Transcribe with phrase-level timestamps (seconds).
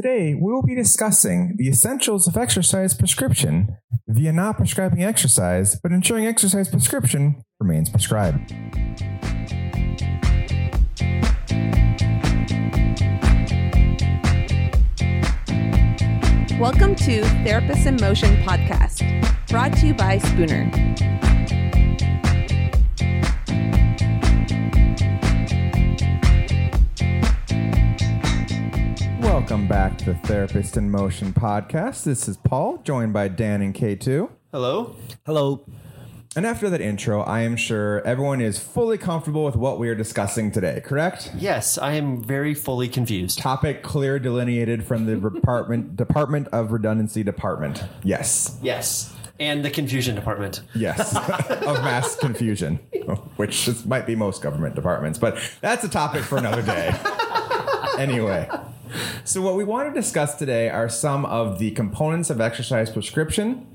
[0.00, 5.90] Today, we will be discussing the essentials of exercise prescription via not prescribing exercise, but
[5.90, 8.38] ensuring exercise prescription remains prescribed.
[16.60, 19.02] Welcome to Therapists in Motion podcast,
[19.48, 21.27] brought to you by Spooner.
[29.48, 32.04] Welcome back to the Therapist in Motion podcast.
[32.04, 34.28] This is Paul, joined by Dan and K2.
[34.52, 34.94] Hello.
[35.24, 35.64] Hello.
[36.36, 39.94] And after that intro, I am sure everyone is fully comfortable with what we are
[39.94, 41.32] discussing today, correct?
[41.34, 43.38] Yes, I am very fully confused.
[43.38, 47.82] Topic clear delineated from the department Department of Redundancy Department.
[48.04, 48.58] Yes.
[48.60, 49.16] Yes.
[49.40, 50.60] And the confusion department.
[50.74, 51.16] Yes.
[51.16, 52.76] of mass confusion,
[53.36, 56.94] which is, might be most government departments, but that's a topic for another day.
[57.98, 58.46] anyway.
[59.24, 63.66] So, what we want to discuss today are some of the components of exercise prescription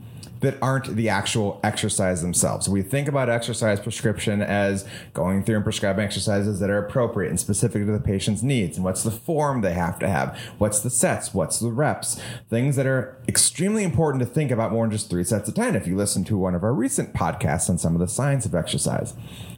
[0.43, 2.67] that aren't the actual exercise themselves.
[2.67, 7.39] We think about exercise prescription as going through and prescribing exercises that are appropriate and
[7.39, 10.89] specific to the patient's needs and what's the form they have to have, what's the
[10.89, 15.09] sets, what's the reps, things that are extremely important to think about more than just
[15.09, 17.93] three sets of 10 if you listen to one of our recent podcasts on some
[17.93, 19.13] of the science of exercise.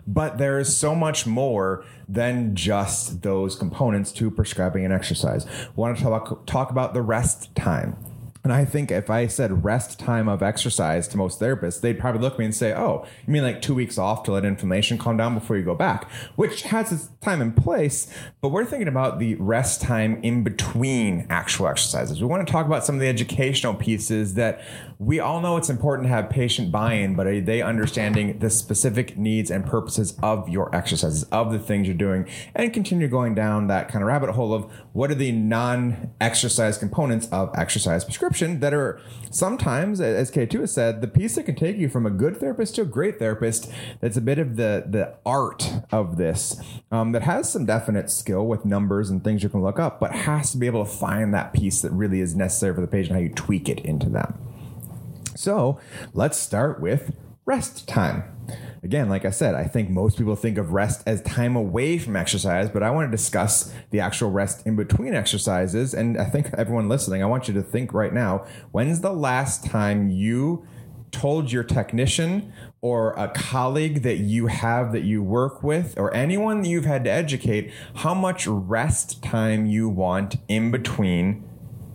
[0.05, 5.47] But there is so much more than just those components to prescribing an exercise.
[5.75, 7.97] We want to talk, talk about the rest time.
[8.45, 12.21] And I think if I said rest time of exercise to most therapists, they'd probably
[12.21, 14.99] look at me and say, Oh, you mean like two weeks off to let inflammation
[14.99, 18.07] calm down before you go back, which has its time and place.
[18.41, 22.21] But we're thinking about the rest time in between actual exercises.
[22.21, 24.61] We want to talk about some of the educational pieces that
[24.99, 29.17] we all know it's important to have patient buy-in, but are they understanding the specific
[29.17, 33.67] needs and purposes of your exercises, of the things you're doing, and continue going down
[33.67, 38.73] that kind of rabbit hole of what are the non-exercise components of exercise prescription that
[38.73, 38.99] are
[39.31, 42.75] sometimes, as K2 has said, the piece that can take you from a good therapist
[42.75, 43.71] to a great therapist.
[44.01, 46.59] That's a bit of the the art of this
[46.91, 50.11] um, that has some definite skill with numbers and things you can look up, but
[50.11, 53.15] has to be able to find that piece that really is necessary for the patient,
[53.15, 54.37] how you tweak it into them.
[55.35, 55.79] So
[56.13, 57.15] let's start with
[57.45, 58.34] rest time.
[58.85, 62.15] Again, like I said, I think most people think of rest as time away from
[62.15, 65.95] exercise, but I want to discuss the actual rest in between exercises.
[65.95, 69.65] And I think everyone listening, I want you to think right now when's the last
[69.65, 70.67] time you
[71.09, 76.61] told your technician or a colleague that you have that you work with or anyone
[76.61, 81.43] that you've had to educate how much rest time you want in between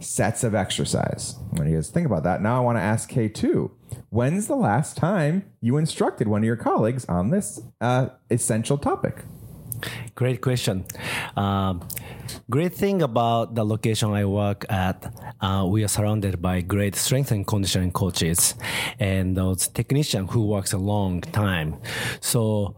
[0.00, 1.36] sets of exercise.
[1.50, 3.70] When you guys think about that, now I want to ask K2.
[4.10, 9.24] When's the last time you instructed one of your colleagues on this uh, essential topic?
[10.14, 10.84] Great question.
[11.36, 11.86] Um,
[12.50, 17.30] great thing about the location I work at, uh, we are surrounded by great strength
[17.30, 18.54] and conditioning coaches
[18.98, 21.76] and those technicians who works a long time.
[22.20, 22.76] So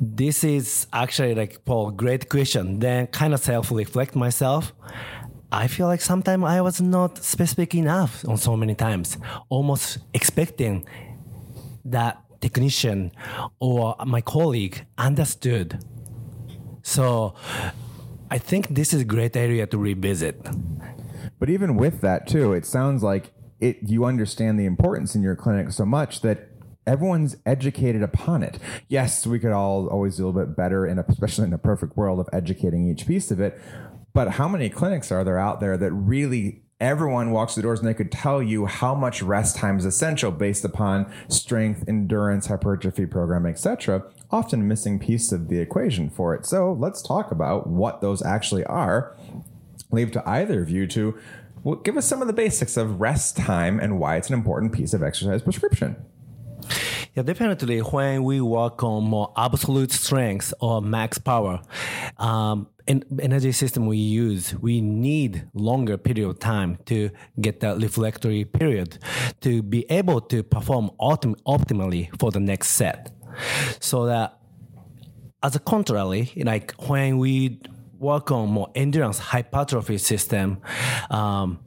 [0.00, 2.80] this is actually like Paul, great question.
[2.80, 4.72] Then kind of self reflect myself.
[5.54, 10.84] I feel like sometimes I was not specific enough on so many times, almost expecting
[11.84, 13.12] that technician
[13.60, 15.78] or my colleague understood.
[16.82, 17.34] So
[18.30, 20.44] I think this is a great area to revisit.
[21.38, 25.36] But even with that too, it sounds like it you understand the importance in your
[25.36, 26.48] clinic so much that
[26.86, 28.58] everyone's educated upon it.
[28.88, 31.58] Yes, we could all always do a little bit better, in a, especially in a
[31.58, 33.58] perfect world of educating each piece of it.
[34.14, 37.88] But how many clinics are there out there that really everyone walks the doors and
[37.88, 43.06] they could tell you how much rest time is essential based upon strength, endurance, hypertrophy
[43.06, 44.04] program, etc.
[44.30, 46.46] Often missing piece of the equation for it.
[46.46, 49.16] So let's talk about what those actually are.
[49.90, 51.18] Leave to either of you to
[51.64, 54.72] well, give us some of the basics of rest time and why it's an important
[54.72, 55.96] piece of exercise prescription.
[57.14, 57.78] Yeah, definitely.
[57.78, 61.60] When we work on more absolute strength or max power,
[62.18, 67.10] um, in energy system we use, we need longer period of time to
[67.40, 68.98] get the reflectory period
[69.40, 73.10] to be able to perform optim- optimally for the next set.
[73.80, 74.38] So that,
[75.42, 77.60] as a contrary, like when we
[77.98, 80.60] work on more endurance hypertrophy system,
[81.10, 81.60] um,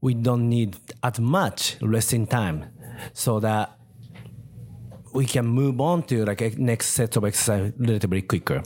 [0.00, 2.66] we don't need as much resting time,
[3.12, 3.76] so that
[5.12, 8.62] we can move on to like a next set of exercise relatively quicker.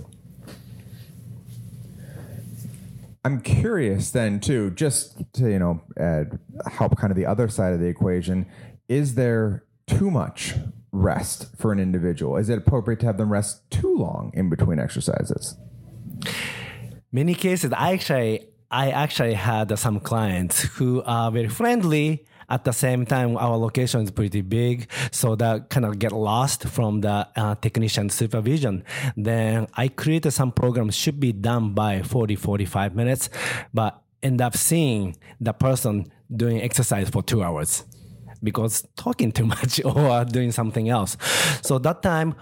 [3.25, 6.25] I'm curious then too, just to you know uh,
[6.70, 8.46] help kind of the other side of the equation.
[8.88, 10.55] Is there too much
[10.93, 12.37] rest for an individual?
[12.37, 15.56] Is it appropriate to have them rest too long in between exercises?
[17.11, 22.26] Many cases, I actually I actually had some clients who are very friendly.
[22.49, 26.64] At the same time, our location is pretty big, so that kind of get lost
[26.69, 28.85] from the uh, technician supervision.
[29.17, 33.31] Then I created some programs should be done by 40, 45 minutes,
[33.73, 37.85] but end up seeing the person doing exercise for two hours
[38.43, 41.17] because talking too much or doing something else.
[41.62, 42.35] So that time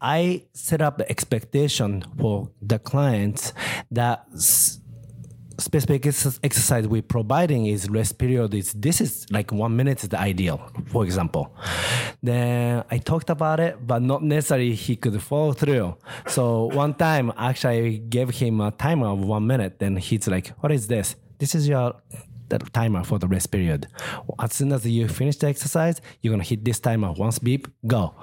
[0.00, 3.52] I set up the expectation for the clients
[3.90, 4.26] that
[5.58, 8.54] specific ex- exercise we're providing is rest period.
[8.54, 11.54] Is this is like one minute is the ideal for example.
[12.22, 15.96] Then i talked about it but not necessarily he could follow through.
[16.26, 19.78] So one time actually i gave him a timer of one minute.
[19.78, 21.16] Then he's like what is this?
[21.38, 21.94] This is your
[22.48, 23.88] the timer for the rest period.
[24.38, 27.12] As soon as you finish the exercise you're gonna hit this timer.
[27.12, 28.14] Once beep go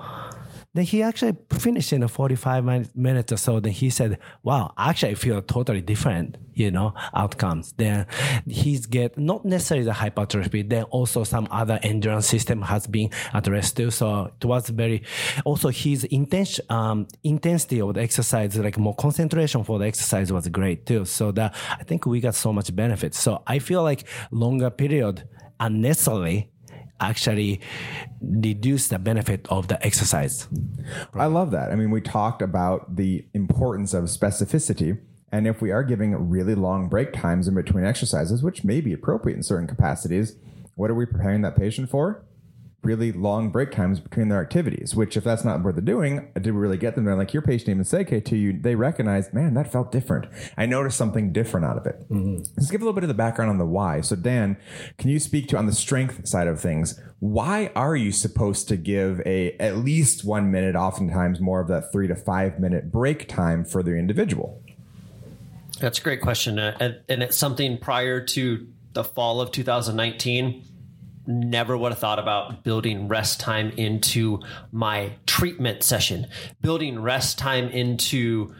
[0.73, 3.59] then he actually finished in a 45 min- minutes or so.
[3.59, 7.73] Then he said, wow, actually I feel totally different, you know, outcomes.
[7.73, 8.07] Then
[8.47, 13.77] he's get not necessarily the hypertrophy, then also some other endurance system has been addressed
[13.77, 13.91] too.
[13.91, 15.03] So it was very,
[15.45, 16.07] also his
[16.69, 21.05] um, intensity of the exercise, like more concentration for the exercise was great too.
[21.05, 23.13] So that I think we got so much benefit.
[23.13, 25.27] So I feel like longer period
[25.59, 26.49] unnecessarily
[26.99, 27.59] actually
[28.21, 30.47] reduce the benefit of the exercise.
[31.13, 31.71] I love that.
[31.71, 34.99] I mean, we talked about the importance of specificity.
[35.31, 38.93] And if we are giving really long break times in between exercises, which may be
[38.93, 40.35] appropriate in certain capacities,
[40.75, 42.23] what are we preparing that patient for?
[42.83, 46.47] Really long break times between their activities, which if that's not what they're doing, did
[46.47, 47.15] we really get them there?
[47.15, 50.27] Like your patient even said, okay, to you, they recognized, man, that felt different.
[50.57, 52.05] I noticed something different out of it.
[52.09, 54.01] Let's give a little bit of the background on the why.
[54.01, 54.57] So Dan,
[54.97, 56.99] can you speak to on the strength side of things?
[57.19, 61.91] Why are you supposed to give a at least one minute, oftentimes more of that
[61.91, 64.61] three to five minute break time for the individual?
[65.79, 66.59] That's a great question.
[66.59, 70.63] Uh, and, and it's something prior to the fall of 2019,
[71.25, 74.39] never would have thought about building rest time into
[74.71, 76.27] my treatment session,
[76.61, 78.53] building rest time into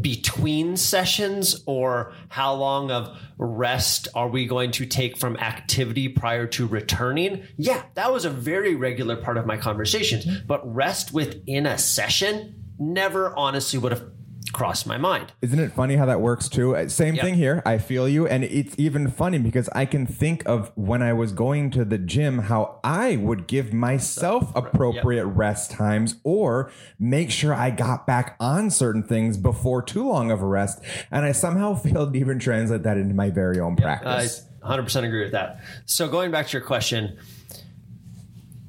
[0.00, 6.46] between sessions or how long of rest are we going to take from activity prior
[6.46, 7.46] to returning?
[7.56, 10.26] Yeah that was a very regular part of my conversations.
[10.46, 14.04] But rest within a session never honestly would have
[14.52, 16.76] crossed my mind Isn't it funny how that works too?
[16.76, 17.22] Uh, Same Yeah.
[17.24, 17.62] thing here.
[17.66, 18.26] I feel you.
[18.26, 21.98] And it's even funny because I can think of when I was going to the
[21.98, 28.36] gym, how I would give myself appropriate rest times or make sure I got back
[28.40, 30.80] on certain things before too long of a rest.
[31.10, 34.44] And I somehow failed to even translate that into my very own practice.
[34.64, 34.96] I practice.
[34.98, 35.60] 100% agree with that.
[35.86, 37.16] So going back to your question,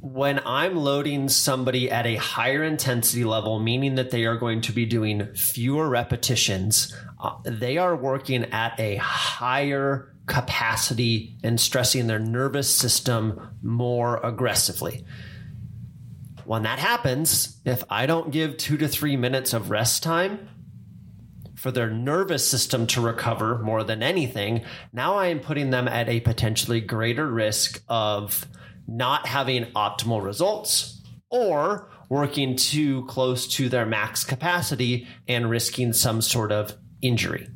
[0.02, 4.72] when I'm loading somebody at a higher intensity level, meaning that they are going to
[4.72, 12.20] be doing fewer repetitions, uh, they are working at a higher capacity and stressing their
[12.20, 15.06] nervous system more aggressively.
[16.46, 20.50] When that happens, if I don't give two to three minutes of rest time,
[21.56, 24.64] for their nervous system to recover more than anything,
[24.94, 28.48] now I am putting them at a potentially greater risk of
[28.90, 36.22] not having optimal results or working too close to their max capacity and risking some
[36.22, 37.48] sort of injury.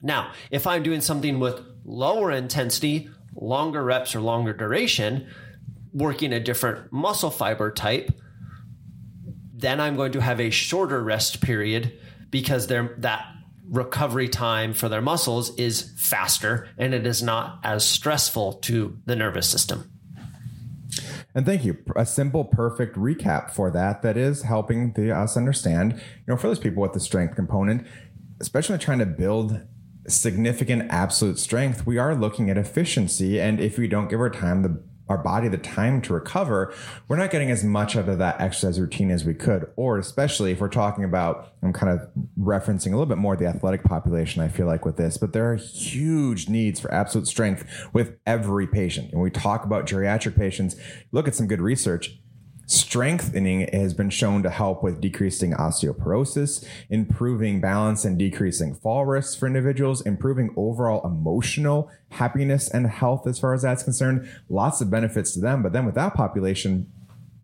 [0.00, 5.28] Now, if I'm doing something with lower intensity, longer reps, or longer duration,
[5.92, 8.10] working a different muscle fiber type,
[9.54, 11.92] then I'm going to have a shorter rest period
[12.30, 13.26] because that
[13.68, 19.14] recovery time for their muscles is faster and it is not as stressful to the
[19.14, 19.91] nervous system.
[21.34, 21.78] And thank you.
[21.96, 24.02] A simple, perfect recap for that.
[24.02, 27.86] That is helping the, us understand, you know, for those people with the strength component,
[28.40, 29.60] especially trying to build
[30.06, 33.40] significant absolute strength, we are looking at efficiency.
[33.40, 36.72] And if we don't give our time, the our body the time to recover,
[37.08, 39.70] we're not getting as much out of that exercise routine as we could.
[39.76, 43.46] Or especially if we're talking about, I'm kind of referencing a little bit more the
[43.46, 47.88] athletic population, I feel like with this, but there are huge needs for absolute strength
[47.92, 49.12] with every patient.
[49.12, 50.76] And we talk about geriatric patients,
[51.10, 52.18] look at some good research.
[52.72, 59.34] Strengthening has been shown to help with decreasing osteoporosis, improving balance and decreasing fall risks
[59.34, 64.26] for individuals, improving overall emotional happiness and health as far as that's concerned.
[64.48, 65.62] Lots of benefits to them.
[65.62, 66.90] But then with that population,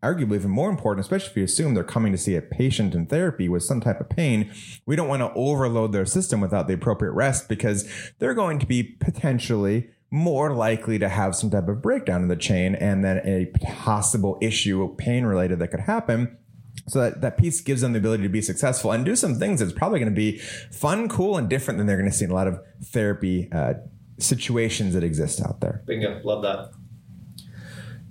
[0.02, 3.04] arguably even more important, especially if you assume they're coming to see a patient in
[3.04, 4.50] therapy with some type of pain,
[4.87, 7.87] we don't want to overload their system without the appropriate rest because
[8.18, 12.37] they're going to be potentially more likely to have some type of breakdown in the
[12.37, 16.38] chain and then a possible issue pain related that could happen
[16.87, 19.61] So that, that piece gives them the ability to be successful and do some things
[19.61, 20.38] that's probably going to be
[20.71, 23.75] fun, cool, and different than they're going to see in a lot of therapy uh,
[24.19, 25.83] situations that exist out there.
[25.87, 26.21] Bingo.
[26.25, 26.71] Love that.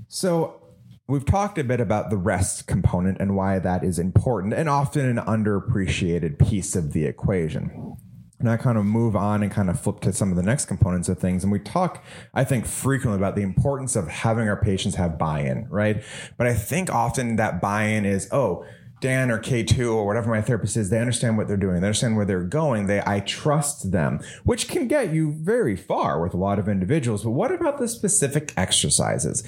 [0.07, 0.61] So
[1.07, 5.05] we've talked a bit about the rest component and why that is important and often
[5.05, 7.97] an underappreciated piece of the equation.
[8.39, 10.65] And I kind of move on and kind of flip to some of the next
[10.65, 11.43] components of things.
[11.43, 12.03] And we talk,
[12.33, 16.03] I think, frequently about the importance of having our patients have buy in, right?
[16.37, 18.63] But I think often that buy in is, oh,
[18.99, 21.81] Dan or K2 or whatever my therapist is, they understand what they're doing.
[21.81, 22.87] They understand where they're going.
[22.87, 27.23] They, I trust them, which can get you very far with a lot of individuals.
[27.23, 29.43] But what about the specific exercises?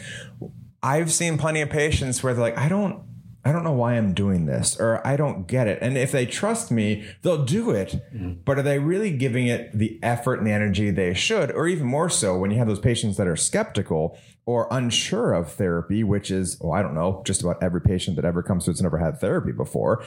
[0.83, 3.03] I've seen plenty of patients where they're like, I don't,
[3.49, 5.79] I don't know why I'm doing this or I don't get it.
[5.81, 7.99] And if they trust me, they'll do it.
[8.13, 8.41] Mm-hmm.
[8.45, 11.49] But are they really giving it the effort and the energy they should?
[11.51, 14.15] Or even more so when you have those patients that are skeptical
[14.45, 18.25] or unsure of therapy, which is, oh, I don't know, just about every patient that
[18.25, 20.03] ever comes to us never had therapy before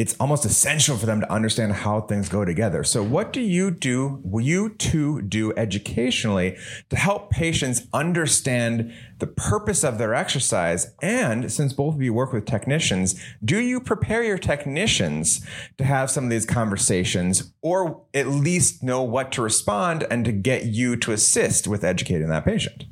[0.00, 2.82] it's almost essential for them to understand how things go together.
[2.84, 4.18] So, what do you do?
[4.24, 6.56] Will you two do educationally
[6.88, 10.94] to help patients understand the purpose of their exercise?
[11.02, 16.10] And since both of you work with technicians, do you prepare your technicians to have
[16.10, 20.96] some of these conversations or at least know what to respond and to get you
[20.96, 22.84] to assist with educating that patient?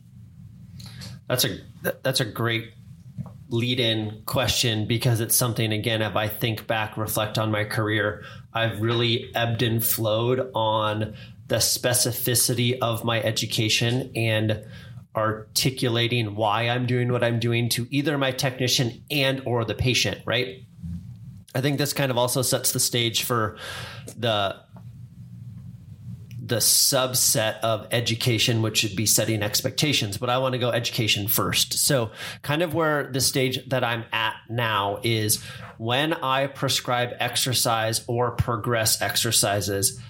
[1.27, 1.59] That's a
[2.03, 2.75] that's a great
[3.49, 8.23] lead in question because it's something again if i think back reflect on my career
[8.53, 11.15] i've really ebbed and flowed on
[11.47, 14.65] the specificity of my education and
[15.17, 20.21] articulating why i'm doing what i'm doing to either my technician and or the patient
[20.27, 20.65] right?
[21.55, 23.57] I think this kind of also sets the stage for
[24.17, 24.57] the
[26.49, 30.17] the subset of education, which should be setting expectations.
[30.17, 31.75] But I want to go education first.
[31.75, 32.11] So,
[32.43, 35.43] kind of where the stage that I'm at now is
[35.77, 40.01] when I prescribe exercise or progress exercises,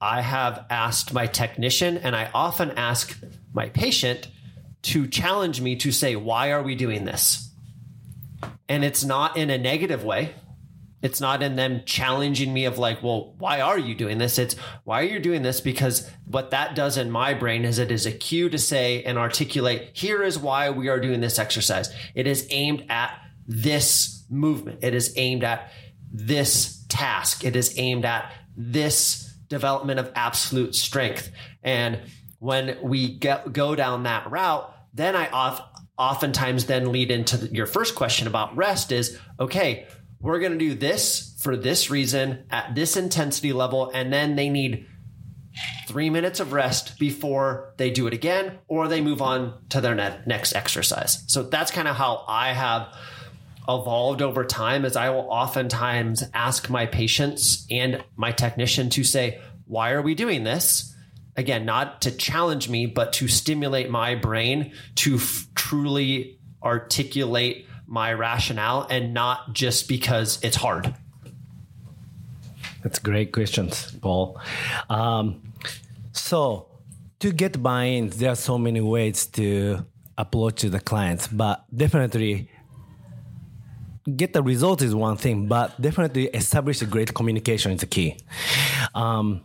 [0.00, 3.18] I have asked my technician and I often ask
[3.52, 4.28] my patient
[4.82, 7.50] to challenge me to say, why are we doing this?
[8.68, 10.34] And it's not in a negative way
[11.02, 14.38] it's not in them challenging me of like, well, why are you doing this?
[14.38, 15.60] It's why are you doing this?
[15.60, 19.18] Because what that does in my brain is it is a cue to say and
[19.18, 21.94] articulate, here is why we are doing this exercise.
[22.14, 24.80] It is aimed at this movement.
[24.82, 25.70] It is aimed at
[26.12, 27.44] this task.
[27.44, 31.30] It is aimed at this development of absolute strength.
[31.62, 32.00] And
[32.38, 35.60] when we get, go down that route, then I off,
[35.98, 39.86] oftentimes then lead into the, your first question about rest is, okay,
[40.20, 43.90] we're going to do this for this reason at this intensity level.
[43.92, 44.86] And then they need
[45.86, 49.94] three minutes of rest before they do it again or they move on to their
[49.94, 51.24] ne- next exercise.
[51.28, 52.94] So that's kind of how I have
[53.68, 59.40] evolved over time is I will oftentimes ask my patients and my technician to say,
[59.66, 60.94] why are we doing this?
[61.36, 68.12] Again, not to challenge me, but to stimulate my brain to f- truly articulate my
[68.12, 70.94] rationale and not just because it's hard?
[72.82, 74.40] That's great questions, Paul.
[74.88, 75.52] Um,
[76.12, 76.68] so,
[77.18, 79.84] to get buy-in, there are so many ways to
[80.16, 82.48] approach the clients, but definitely
[84.14, 88.16] get the results is one thing, but definitely establish a great communication is the key.
[88.94, 89.42] Um,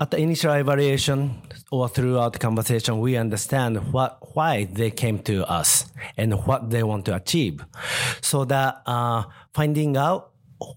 [0.00, 5.48] at the initial evaluation or throughout the conversation, we understand what why they came to
[5.50, 5.86] us
[6.18, 7.64] and what they want to achieve,
[8.20, 9.24] so that uh,
[9.54, 10.30] finding out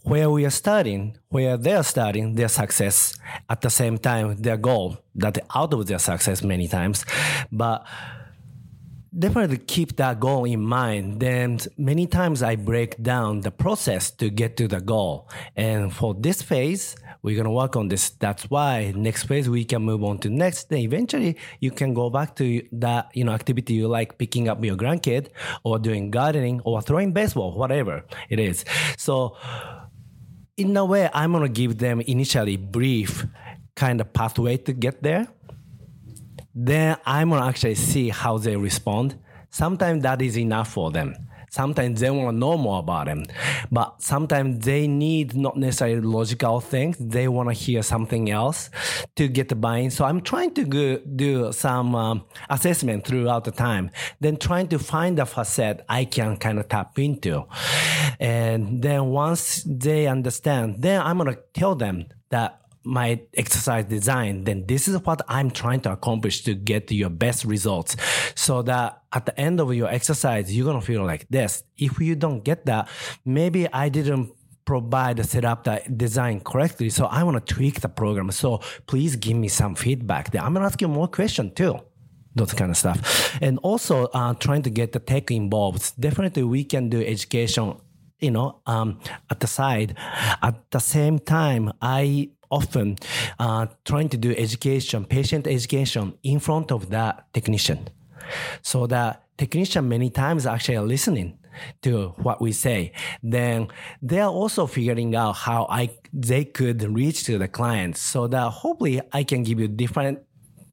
[0.04, 3.14] where we are starting, where they are starting their success,
[3.50, 7.06] at the same time their goal that out of their success many times,
[7.52, 7.86] but
[9.18, 11.20] definitely keep that goal in mind.
[11.20, 15.30] Then many times I break down the process to get to the goal.
[15.56, 16.96] And for this phase,
[17.26, 18.12] we're going to work on this.
[18.12, 20.70] That's why next phase we can move on to next.
[20.70, 24.64] Then eventually you can go back to that, you know, activity you like picking up
[24.64, 25.30] your grandkid
[25.64, 28.64] or doing gardening or throwing baseball, whatever it is.
[28.98, 29.36] So
[30.56, 33.26] in a way, I'm going to give them initially brief
[33.76, 35.28] kind of pathway to get there
[36.56, 39.20] then I'm gonna actually see how they respond.
[39.50, 41.14] Sometimes that is enough for them.
[41.56, 43.24] Sometimes they want to know more about them,
[43.72, 46.98] but sometimes they need not necessarily logical things.
[47.00, 48.70] They want to hear something else
[49.16, 49.90] to get the buy-in.
[49.90, 54.80] So I'm trying to go, do some um, assessment throughout the time, then trying to
[54.80, 57.46] find a facet I can kind of tap into.
[58.20, 64.44] And then once they understand, then I'm going to tell them that my exercise design,
[64.44, 67.96] then this is what I'm trying to accomplish to get your best results.
[68.36, 71.64] So that at the end of your exercise, you're gonna feel like this.
[71.78, 72.90] If you don't get that,
[73.26, 74.32] maybe I didn't
[74.66, 76.90] provide the setup the design correctly.
[76.90, 78.32] So I want to tweak the program.
[78.32, 80.36] So please give me some feedback.
[80.36, 81.80] I'm gonna ask you more questions too
[82.36, 83.38] those kind of stuff.
[83.42, 86.00] And also uh, trying to get the tech involved.
[86.00, 87.78] Definitely we can do education,
[88.20, 89.00] you know, um,
[89.30, 89.96] at the side.
[89.98, 92.98] At the same time, I often
[93.40, 97.90] uh, trying to do education, patient education in front of the technician.
[98.62, 101.38] So the technician many times actually are listening
[101.82, 102.92] to what we say.
[103.24, 103.68] Then
[104.02, 108.50] they are also figuring out how I they could reach to the clients so that
[108.50, 110.20] hopefully I can give you different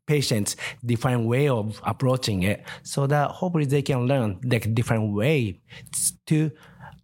[0.07, 5.61] patients different way of approaching it so that hopefully they can learn the different way
[6.27, 6.51] to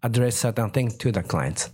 [0.03, 1.71] address certain things to the clients.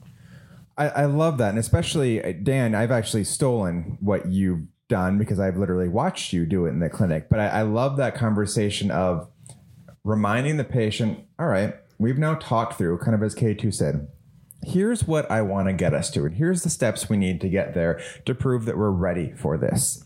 [0.77, 1.51] I, I love that.
[1.51, 6.47] And especially, uh, Dan, I've actually stolen what you've done because I've literally watched you
[6.47, 7.29] do it in the clinic.
[7.29, 9.29] But I, I love that conversation of
[10.05, 14.09] reminding the patient, all right, we've now talked through, kind of as K2 said,
[14.63, 17.49] here's what I want to get us to, and here's the steps we need to
[17.49, 20.05] get there to prove that we're ready for this.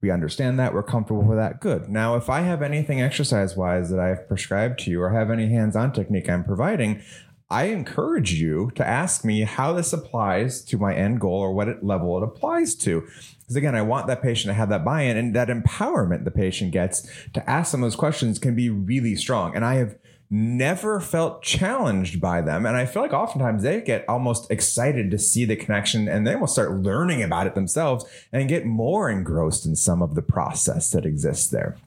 [0.00, 0.72] We understand that.
[0.72, 1.60] We're comfortable with that.
[1.60, 1.88] Good.
[1.88, 5.48] Now, if I have anything exercise wise that I've prescribed to you or have any
[5.48, 7.02] hands on technique I'm providing,
[7.50, 11.82] I encourage you to ask me how this applies to my end goal or what
[11.82, 13.06] level it applies to.
[13.40, 16.30] Because again, I want that patient to have that buy in and that empowerment the
[16.30, 19.56] patient gets to ask them those questions can be really strong.
[19.56, 19.96] And I have
[20.30, 22.66] never felt challenged by them.
[22.66, 26.36] And I feel like oftentimes they get almost excited to see the connection and they
[26.36, 30.90] will start learning about it themselves and get more engrossed in some of the process
[30.90, 31.78] that exists there.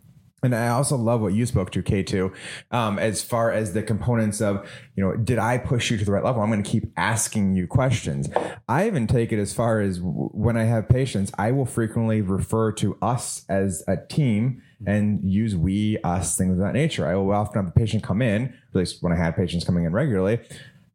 [0.44, 2.34] And I also love what you spoke to, K2,
[2.72, 6.12] um, as far as the components of, you know, did I push you to the
[6.12, 6.42] right level?
[6.42, 8.28] I'm going to keep asking you questions.
[8.68, 12.72] I even take it as far as when I have patients, I will frequently refer
[12.74, 17.08] to us as a team and use we, us, things of that nature.
[17.08, 19.86] I will often have a patient come in, at least when I had patients coming
[19.86, 20.40] in regularly.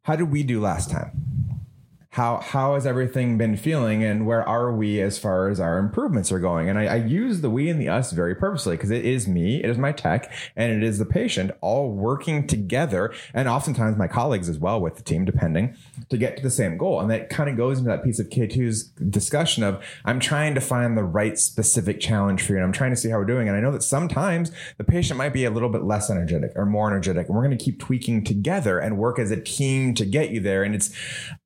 [0.01, 1.56] How did we do last time?
[2.17, 6.31] How how has everything been feeling and where are we as far as our improvements
[6.31, 6.67] are going?
[6.67, 9.63] And i, I use the we and the us very purposely because it is me
[9.63, 14.07] it is my tech and it is the patient all working together and oftentimes my
[14.07, 15.75] colleagues as well with the team depending
[16.09, 16.99] to get to the same goal.
[16.99, 20.61] And that kind of goes into that piece of k2's discussion of i'm trying to
[20.61, 23.47] find the right specific challenge for you and i'm trying to see how we're doing.
[23.47, 26.65] And i know that sometimes the patient might be a little bit less energetic or
[26.65, 30.03] more energetic and we're going to keep tweaking together and work as a team to
[30.03, 30.63] get you there.
[30.63, 30.91] And it's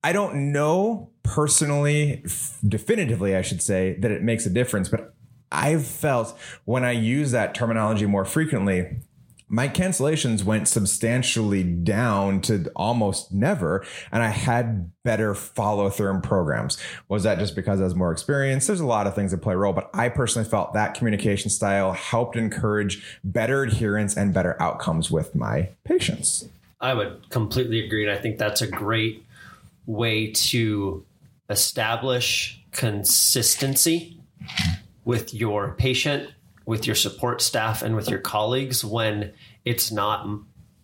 [0.01, 2.24] i don't know know personally,
[2.67, 5.13] definitively, I should say, that it makes a difference, but
[5.52, 9.02] I've felt when I use that terminology more frequently,
[9.47, 16.21] my cancellations went substantially down to almost never, and I had better follow through in
[16.21, 16.78] programs.
[17.10, 18.67] Was that just because I was more experienced?
[18.67, 21.50] There's a lot of things that play a role, but I personally felt that communication
[21.50, 26.47] style helped encourage better adherence and better outcomes with my patients.
[26.80, 28.08] I would completely agree.
[28.08, 29.26] And I think that's a great
[29.91, 31.06] way to
[31.49, 34.19] establish consistency
[35.04, 36.30] with your patient,
[36.65, 39.34] with your support staff, and with your colleagues when
[39.65, 40.27] it's not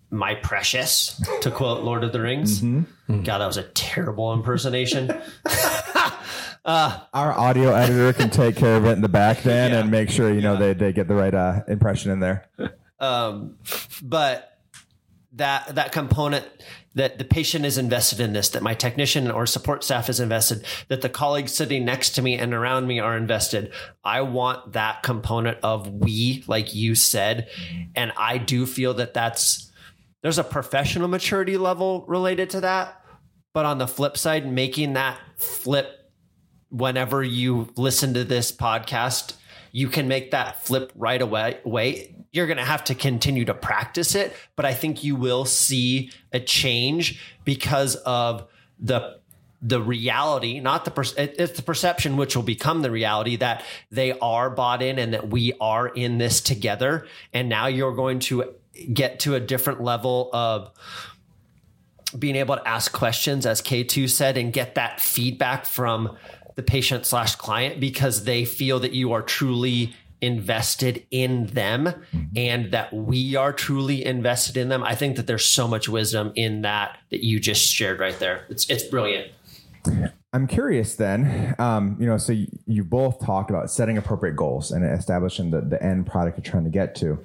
[0.09, 2.61] my precious, to quote Lord of the Rings.
[2.61, 3.23] Mm-hmm.
[3.23, 5.09] God, that was a terrible impersonation.
[6.65, 9.79] uh, Our audio editor can take care of it in the back then yeah.
[9.79, 12.49] and make sure you know they, they get the right uh, impression in there.
[12.99, 13.57] Um,
[14.01, 14.56] but
[15.37, 16.45] that that component
[16.97, 20.65] that the patient is invested in this, that my technician or support staff is invested,
[20.87, 23.71] that the colleagues sitting next to me and around me are invested.
[24.03, 27.49] I want that component of we, like you said.
[27.95, 29.71] And I do feel that that's,
[30.23, 32.99] there's a professional maturity level related to that.
[33.53, 36.11] But on the flip side, making that flip
[36.69, 39.35] whenever you listen to this podcast,
[39.71, 41.59] you can make that flip right away.
[41.63, 45.45] Way you're going to have to continue to practice it, but I think you will
[45.45, 48.47] see a change because of
[48.79, 49.17] the
[49.59, 54.11] the reality, not the per- it's the perception which will become the reality that they
[54.19, 57.07] are bought in and that we are in this together.
[57.33, 58.53] And now you're going to
[58.93, 60.71] get to a different level of
[62.17, 66.15] being able to ask questions, as K2 said, and get that feedback from
[66.57, 71.93] the patient slash client because they feel that you are truly invested in them
[72.35, 74.83] and that we are truly invested in them.
[74.83, 78.45] I think that there's so much wisdom in that that you just shared right there.
[78.49, 79.31] It's it's brilliant.
[80.33, 84.71] I'm curious then, um, you know, so you, you, both talked about setting appropriate goals
[84.71, 87.17] and establishing the, the end product you're trying to get to.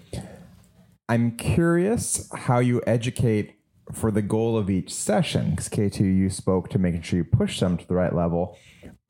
[1.08, 3.56] I'm curious how you educate
[3.92, 7.58] for the goal of each session, because K2, you spoke to making sure you push
[7.58, 8.56] them to the right level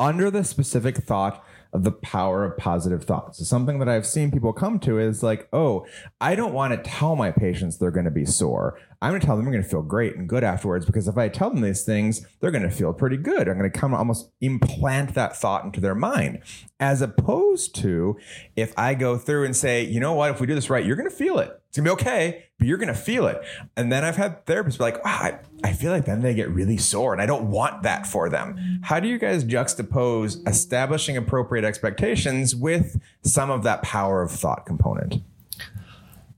[0.02, 3.38] under the specific thought of the power of positive thoughts.
[3.38, 5.86] So something that I've seen people come to is like, oh,
[6.20, 8.78] I don't want to tell my patients they're going to be sore.
[9.00, 11.16] I'm going to tell them they're going to feel great and good afterwards because if
[11.16, 13.48] I tell them these things, they're going to feel pretty good.
[13.48, 16.42] I'm going to come almost implant that thought into their mind.
[16.80, 18.18] As opposed to
[18.56, 20.96] if I go through and say, you know what, if we do this right, you're
[20.96, 21.61] going to feel it.
[21.72, 23.40] It's gonna be okay, but you're gonna feel it.
[23.78, 26.50] And then I've had therapists be like, wow, I, I feel like then they get
[26.50, 28.80] really sore and I don't want that for them.
[28.82, 34.66] How do you guys juxtapose establishing appropriate expectations with some of that power of thought
[34.66, 35.22] component?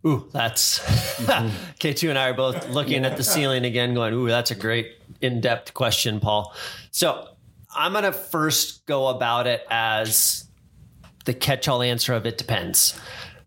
[0.06, 0.78] Ooh, that's
[1.80, 4.92] K2 and I are both looking at the ceiling again, going, Ooh, that's a great
[5.20, 6.54] in depth question, Paul.
[6.92, 7.30] So
[7.74, 10.44] I'm going to first go about it as
[11.24, 12.96] the catch all answer of it depends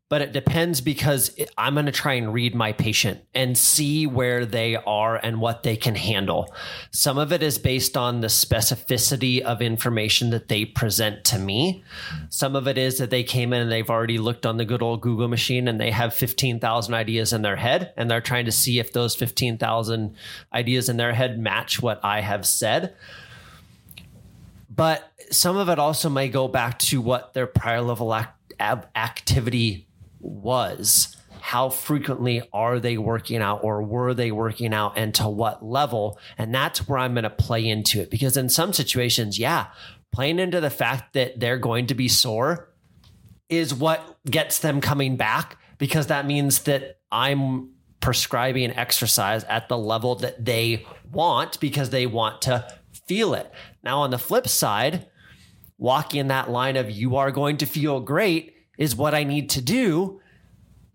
[0.09, 4.45] but it depends because I'm going to try and read my patient and see where
[4.45, 6.53] they are and what they can handle.
[6.91, 11.83] Some of it is based on the specificity of information that they present to me.
[12.29, 14.81] Some of it is that they came in and they've already looked on the good
[14.81, 18.51] old Google machine and they have 15,000 ideas in their head and they're trying to
[18.51, 20.15] see if those 15,000
[20.53, 22.95] ideas in their head match what I have said.
[24.69, 28.37] But some of it also may go back to what their prior level act-
[28.95, 29.86] activity
[30.19, 35.63] was how frequently are they working out or were they working out and to what
[35.63, 36.19] level?
[36.37, 39.67] And that's where I'm going to play into it because in some situations, yeah,
[40.11, 42.69] playing into the fact that they're going to be sore
[43.49, 47.69] is what gets them coming back because that means that I'm
[48.01, 52.67] prescribing exercise at the level that they want because they want to
[53.07, 53.51] feel it.
[53.83, 55.07] Now, on the flip side,
[55.77, 59.61] walking that line of you are going to feel great is what I need to
[59.61, 60.21] do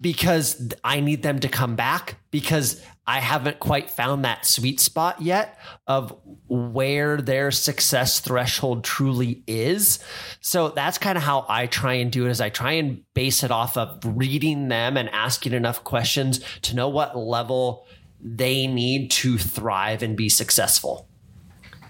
[0.00, 5.22] because I need them to come back because I haven't quite found that sweet spot
[5.22, 6.16] yet of
[6.48, 10.00] where their success threshold truly is.
[10.40, 13.44] So that's kind of how I try and do it is I try and base
[13.44, 17.86] it off of reading them and asking enough questions to know what level
[18.20, 21.08] they need to thrive and be successful.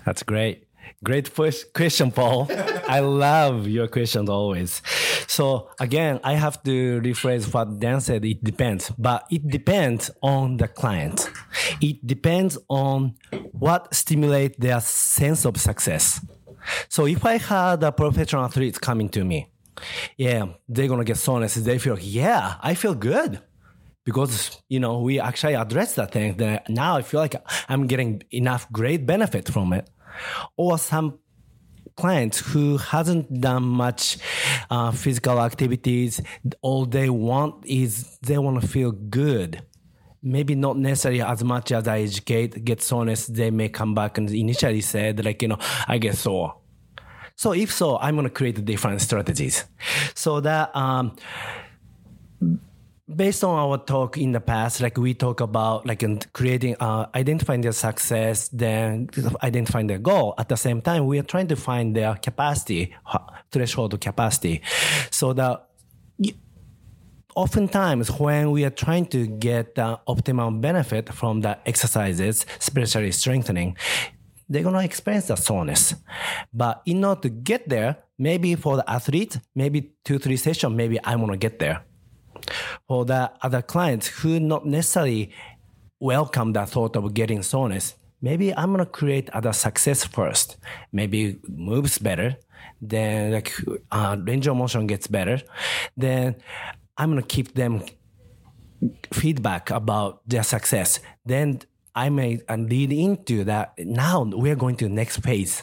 [0.04, 0.66] That's great.
[1.04, 1.34] Great
[1.74, 2.46] question, Paul.
[2.88, 4.82] I love your questions always.
[5.26, 8.24] So again, I have to rephrase what Dan said.
[8.24, 11.28] It depends, but it depends on the client.
[11.80, 13.14] It depends on
[13.50, 16.24] what stimulates their sense of success.
[16.88, 19.48] So if I had a professional athlete coming to me,
[20.16, 21.54] yeah, they're gonna get soreness.
[21.54, 23.40] They feel, yeah, I feel good
[24.04, 26.36] because you know we actually address that thing.
[26.36, 27.34] Then now I feel like
[27.68, 29.88] I'm getting enough great benefit from it
[30.56, 31.18] or some
[31.96, 34.18] clients who hasn't done much
[34.70, 36.20] uh, physical activities
[36.62, 39.62] all they want is they want to feel good.
[40.22, 44.30] Maybe not necessarily as much as i educate get soreness they may come back and
[44.30, 46.54] initially said like you know i get sore
[47.34, 49.64] so if so i'm going to create different strategies.
[50.14, 51.16] So that um,
[53.08, 57.60] based on our talk in the past, like we talk about like creating, uh, identifying
[57.60, 59.08] their success, then
[59.42, 60.34] identifying their goal.
[60.38, 62.94] At the same time, we are trying to find their capacity,
[63.50, 64.62] threshold capacity,
[65.10, 65.68] so that
[67.34, 73.76] oftentimes when we are trying to get the optimal benefit from the exercises, especially strengthening,
[74.48, 75.94] they're going to experience the soreness.
[76.52, 81.02] But in order to get there, maybe for the athlete, maybe two, three sessions, maybe
[81.02, 81.84] I want to get there
[82.88, 85.32] for the other clients who not necessarily
[86.00, 90.56] welcome the thought of getting soreness, maybe I'm gonna create other success first.
[90.92, 92.36] Maybe moves better,
[92.80, 93.52] then like
[93.90, 95.40] uh, range of motion gets better,
[95.96, 96.36] then
[96.96, 97.82] I'm gonna keep them
[99.12, 101.00] feedback about their success.
[101.24, 101.60] Then
[101.94, 103.74] I may and lead into that.
[103.78, 105.62] Now we're going to the next phase.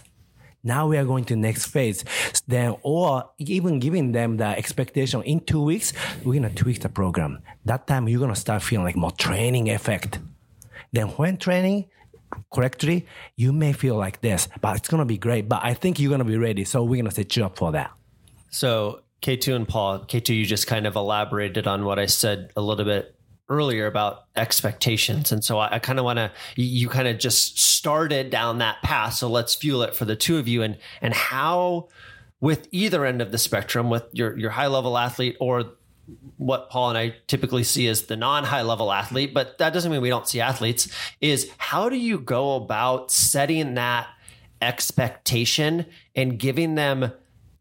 [0.64, 2.04] Now we are going to next phase.
[2.48, 5.94] Then, or even giving them the expectation in two weeks,
[6.24, 7.40] we're gonna tweak the program.
[7.66, 10.20] That time you're gonna start feeling like more training effect.
[10.92, 11.86] Then when training
[12.52, 15.48] correctly, you may feel like this, but it's gonna be great.
[15.48, 16.66] But I think you're gonna be ready.
[16.66, 17.92] So we're gonna set you up for that.
[18.50, 22.62] So K2 and Paul, K2, you just kind of elaborated on what I said a
[22.62, 23.16] little bit
[23.50, 25.32] earlier about expectations.
[25.32, 28.82] And so I, I kind of want to, you, kind of just started down that
[28.84, 29.16] path.
[29.16, 31.90] So let's fuel it for the two of you and, and how
[32.40, 35.74] with either end of the spectrum, with your, your high level athlete or
[36.38, 39.92] what Paul and I typically see as the non high level athlete, but that doesn't
[39.92, 40.88] mean we don't see athletes,
[41.22, 44.08] is how do you go about setting that
[44.62, 45.86] expectation
[46.16, 47.12] and giving them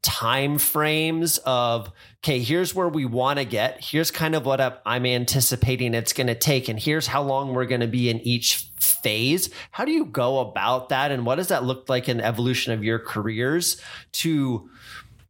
[0.02, 1.90] time frames of
[2.22, 3.82] okay here's where we want to get.
[3.82, 7.66] Here's kind of what i'm anticipating it's going to take and here's how long we're
[7.66, 9.50] going to be in each phase.
[9.70, 12.84] How do you go about that and what does that look like in evolution of
[12.84, 13.80] your careers
[14.12, 14.68] to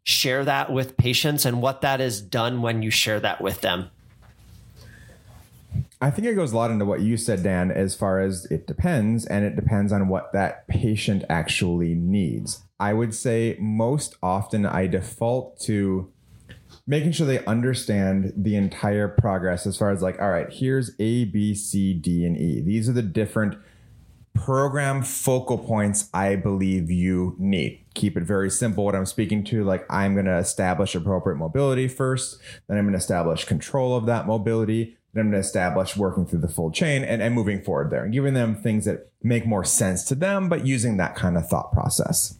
[0.04, 3.90] share that with patients and what that is done when you share that with them?
[6.00, 8.68] I think it goes a lot into what you said, Dan, as far as it
[8.68, 12.62] depends, and it depends on what that patient actually needs.
[12.78, 16.12] I would say most often I default to
[16.88, 21.26] making sure they understand the entire progress as far as like, all right, here's A,
[21.26, 22.62] B, C, D, and E.
[22.62, 23.56] These are the different
[24.34, 27.84] program focal points I believe you need.
[27.94, 28.86] Keep it very simple.
[28.86, 32.92] What I'm speaking to, like, I'm going to establish appropriate mobility first, then I'm going
[32.92, 34.96] to establish control of that mobility.
[35.12, 38.04] Then I'm going to establish working through the full chain and, and moving forward there
[38.04, 41.48] and giving them things that make more sense to them, but using that kind of
[41.48, 42.38] thought process.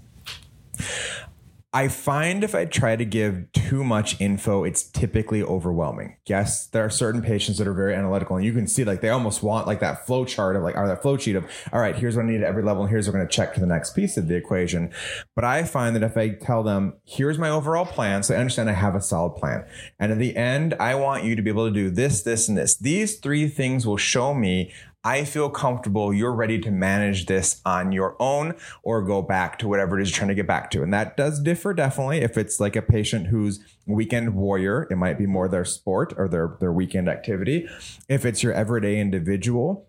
[1.71, 6.17] I find if I try to give too much info, it's typically overwhelming.
[6.27, 9.11] Yes, there are certain patients that are very analytical, and you can see like they
[9.11, 11.95] almost want like that flow chart of like, or that flow sheet of, all right,
[11.95, 13.61] here's what I need at every level, and here's what we're going to check to
[13.61, 14.91] the next piece of the equation.
[15.37, 18.71] But I find that if I tell them, here's my overall plan, so I understand
[18.71, 19.67] I have a solid plan,
[19.99, 22.57] and at the end, I want you to be able to do this, this, and
[22.57, 22.79] this.
[22.79, 24.73] These three things will show me
[25.09, 29.67] I feel comfortable you're ready to manage this on your own or go back to
[29.67, 30.83] whatever it is you're trying to get back to.
[30.83, 32.19] And that does differ definitely.
[32.19, 36.29] If it's like a patient who's weekend warrior, it might be more their sport or
[36.29, 37.67] their, their weekend activity.
[38.07, 39.87] If it's your everyday individual,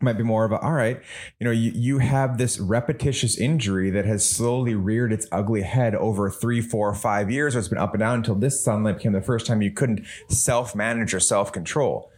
[0.00, 1.02] might be more of a all right
[1.40, 5.92] you know you, you have this repetitious injury that has slowly reared its ugly head
[5.96, 9.10] over three four five years or it's been up and down until this sunlight became
[9.10, 12.12] the first time you couldn't self-manage or self-control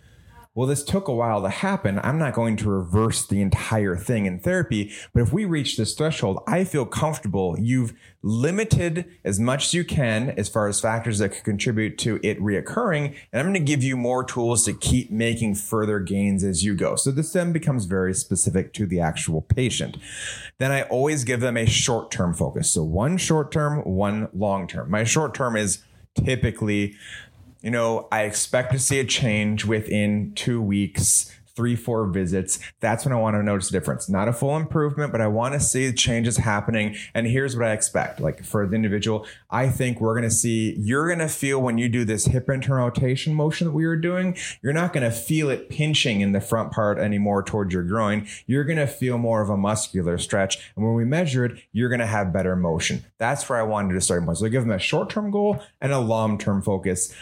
[0.61, 1.99] well, this took a while to happen.
[2.03, 4.93] I'm not going to reverse the entire thing in therapy.
[5.15, 7.57] But if we reach this threshold, I feel comfortable.
[7.59, 12.21] You've limited as much as you can as far as factors that could contribute to
[12.23, 13.17] it reoccurring.
[13.33, 16.75] And I'm going to give you more tools to keep making further gains as you
[16.75, 16.95] go.
[16.95, 19.97] So this then becomes very specific to the actual patient.
[20.59, 22.71] Then I always give them a short term focus.
[22.71, 24.91] So one short term, one long term.
[24.91, 25.83] My short term is
[26.15, 26.97] typically
[27.63, 32.59] you know, I expect to see a change within two weeks, three, four visits.
[32.81, 34.09] That's when I want to notice a difference.
[34.09, 36.97] Not a full improvement, but I want to see changes happening.
[37.13, 38.19] And here's what I expect.
[38.19, 41.77] Like for the individual, I think we're going to see, you're going to feel when
[41.77, 45.15] you do this hip internal rotation motion that we were doing, you're not going to
[45.15, 48.27] feel it pinching in the front part anymore towards your groin.
[48.47, 50.73] You're going to feel more of a muscular stretch.
[50.77, 53.05] And when we measure it, you're going to have better motion.
[53.19, 54.21] That's where I wanted to start.
[54.39, 57.15] So I give them a short term goal and a long term focus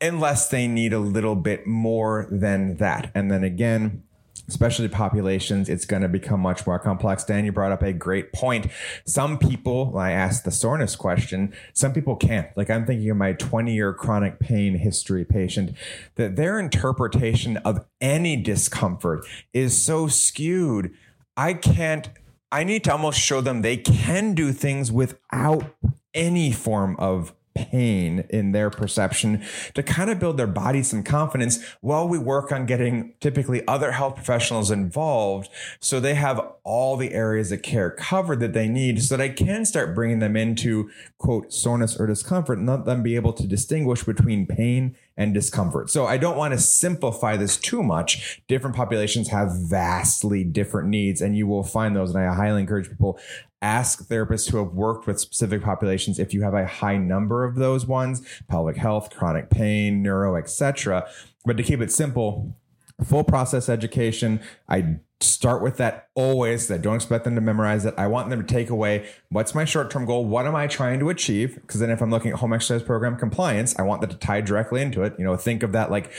[0.00, 3.10] unless they need a little bit more than that.
[3.14, 4.02] And then again,
[4.48, 7.22] especially populations, it's going to become much more complex.
[7.24, 8.66] Dan, you brought up a great point.
[9.04, 12.48] Some people, I asked the soreness question, some people can't.
[12.56, 15.76] Like I'm thinking of my 20 year chronic pain history patient,
[16.14, 20.94] that their interpretation of any discomfort is so skewed.
[21.36, 22.08] I can't,
[22.50, 25.76] I need to almost show them they can do things without
[26.14, 27.34] any form of
[27.66, 29.42] pain in their perception
[29.74, 33.92] to kind of build their body some confidence while we work on getting typically other
[33.92, 35.48] health professionals involved
[35.80, 39.30] so they have all the areas of care covered that they need so that I
[39.30, 43.46] can start bringing them into quote soreness or discomfort and let them be able to
[43.46, 45.90] distinguish between pain and discomfort.
[45.90, 48.40] So I don't want to simplify this too much.
[48.46, 52.14] Different populations have vastly different needs and you will find those.
[52.14, 53.18] And I highly encourage people
[53.60, 57.56] ask therapists who have worked with specific populations if you have a high number of
[57.56, 61.04] those ones pelvic health chronic pain neuro etc
[61.44, 62.56] but to keep it simple
[63.02, 67.92] full process education i start with that always i don't expect them to memorize it.
[67.98, 71.08] I want them to take away what's my short-term goal what am i trying to
[71.08, 71.56] achieve?
[71.56, 74.40] Because then if i'm looking at home exercise program compliance i want that to tie
[74.40, 75.14] directly into it.
[75.18, 76.12] You know think of that like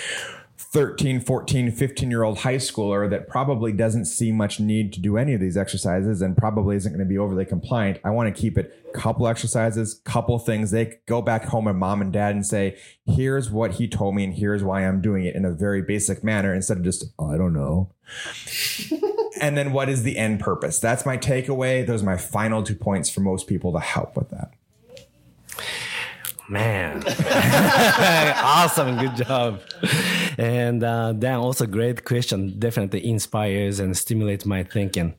[0.71, 5.17] 13, 14, 15 year old high schooler that probably doesn't see much need to do
[5.17, 7.99] any of these exercises and probably isn't going to be overly compliant.
[8.03, 10.71] I want to keep it couple exercises, couple things.
[10.71, 14.23] They go back home and mom and dad and say, here's what he told me
[14.23, 17.32] and here's why I'm doing it in a very basic manner instead of just, oh,
[17.32, 17.91] I don't know.
[19.41, 20.79] and then what is the end purpose?
[20.79, 21.86] That's my takeaway.
[21.86, 24.53] Those are my final two points for most people to help with that.
[26.49, 27.03] Man,
[28.38, 29.62] awesome, good job.
[30.35, 35.13] And uh, then also great question, definitely inspires and stimulates my thinking.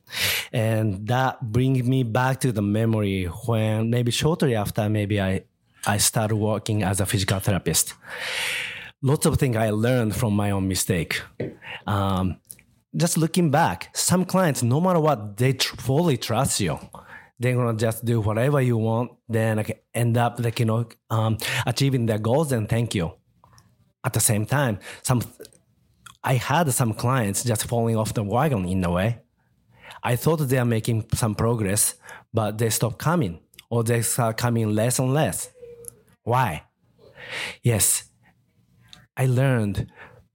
[0.51, 5.43] And that brings me back to the memory when maybe shortly after, maybe I,
[5.87, 7.93] I started working as a physical therapist.
[9.01, 11.21] Lots of things I learned from my own mistake.
[11.87, 12.41] Um,
[12.93, 16.77] just looking back, some clients, no matter what, they tr- fully trust you
[17.41, 21.37] they're gonna just do whatever you want, then like end up like you know um,
[21.65, 22.51] achieving their goals.
[22.51, 23.13] And thank you.
[24.03, 25.21] At the same time, some
[26.23, 29.19] I had some clients just falling off the wagon in a way.
[30.03, 31.95] I thought they are making some progress,
[32.33, 35.49] but they stop coming or they start coming less and less.
[36.23, 36.63] Why?
[37.63, 38.03] Yes,
[39.17, 39.87] I learned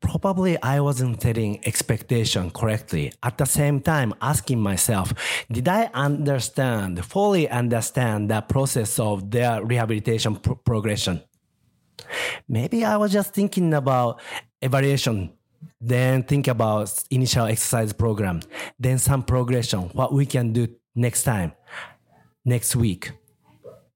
[0.06, 3.12] probably I wasn't setting expectation correctly.
[3.22, 5.12] At the same time, asking myself,
[5.50, 11.22] did I understand, fully understand the process of their rehabilitation pro- progression?
[12.48, 14.20] Maybe I was just thinking about
[14.62, 15.32] evaluation,
[15.80, 18.42] then think about initial exercise program,
[18.78, 21.52] then some progression, what we can do next time,
[22.44, 23.10] next week.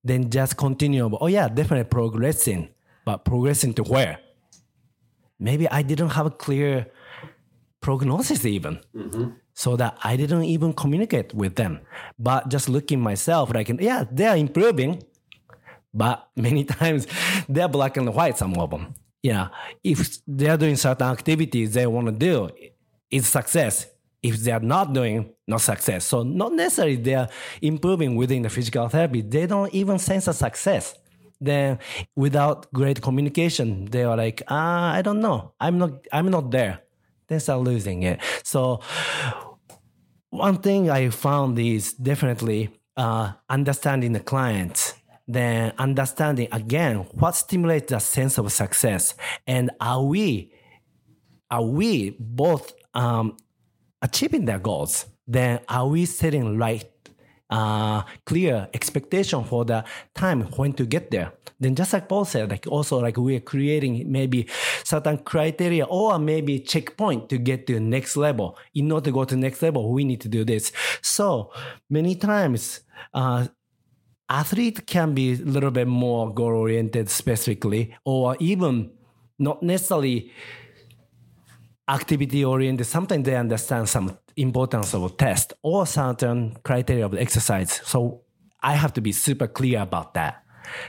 [0.03, 1.09] Then just continue.
[1.21, 2.71] Oh yeah, definitely progressing,
[3.05, 4.19] but progressing to where?
[5.41, 6.87] Maybe I didn't have a clear
[7.81, 8.81] prognosis even.
[8.95, 9.31] Mm-hmm.
[9.55, 11.81] So that I didn't even communicate with them.
[12.19, 15.03] But just looking myself, like, yeah, they're improving.
[15.93, 17.07] But many times
[17.49, 18.95] they're black and white, some of them.
[19.23, 19.49] Yeah.
[19.83, 22.51] If they're doing certain activities they want to do,
[23.11, 23.87] it's success.
[24.23, 26.05] If they're not doing, not success.
[26.05, 27.29] So not necessarily they're
[27.61, 29.23] improving within the physical therapy.
[29.23, 30.95] They don't even sense a success
[31.41, 31.79] then
[32.17, 35.53] without great communication they are like ah i don't know.
[35.61, 36.81] I'm not i'm not there.
[37.29, 38.21] They start losing it.
[38.43, 38.81] So
[40.31, 44.95] one thing i found is definitely uh, understanding the client
[45.33, 49.15] then understanding again what stimulates the sense of success.
[49.47, 50.53] And are we
[51.51, 53.37] are we both um,
[54.03, 55.07] achieving their goals?
[55.27, 56.85] Then are we setting right
[57.51, 59.85] uh, clear expectation for the
[60.15, 61.33] time when to get there.
[61.59, 64.49] Then just like Paul said, like also like we're creating maybe
[64.85, 68.57] certain criteria or maybe checkpoint to get to the next level.
[68.75, 70.73] In order to go to the next level, we need to do this.
[71.03, 71.53] So
[71.91, 72.81] many times,
[73.13, 73.49] uh,
[74.29, 78.93] athlete can be a little bit more goal oriented specifically, or even
[79.39, 80.33] not necessarily
[81.91, 82.87] activity oriented.
[82.87, 87.81] Sometimes they understand some importance of a test or certain criteria of exercise.
[87.85, 88.23] So
[88.63, 90.45] I have to be super clear about that.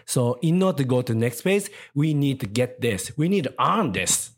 [0.06, 3.18] So in order to go to the next phase, we need to get this.
[3.18, 4.32] We need to earn this.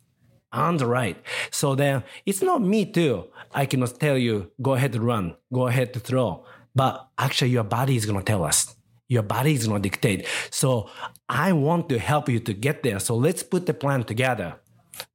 [0.54, 1.18] Earn the right.
[1.52, 3.26] So then it's not me too.
[3.54, 6.46] I cannot tell you, go ahead to run, go ahead to throw.
[6.76, 8.76] But actually your body is going to tell us.
[9.10, 10.28] Your body is going to dictate.
[10.50, 10.90] So
[11.28, 13.00] I want to help you to get there.
[13.00, 14.56] So let's put the plan together.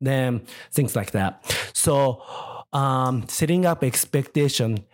[0.01, 1.45] Then things like that.
[1.73, 2.23] So
[2.73, 4.85] um, setting up expectation,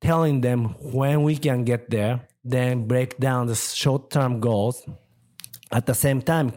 [0.00, 4.86] telling them when we can get there, then break down the short-term goals.
[5.70, 6.52] At the same time,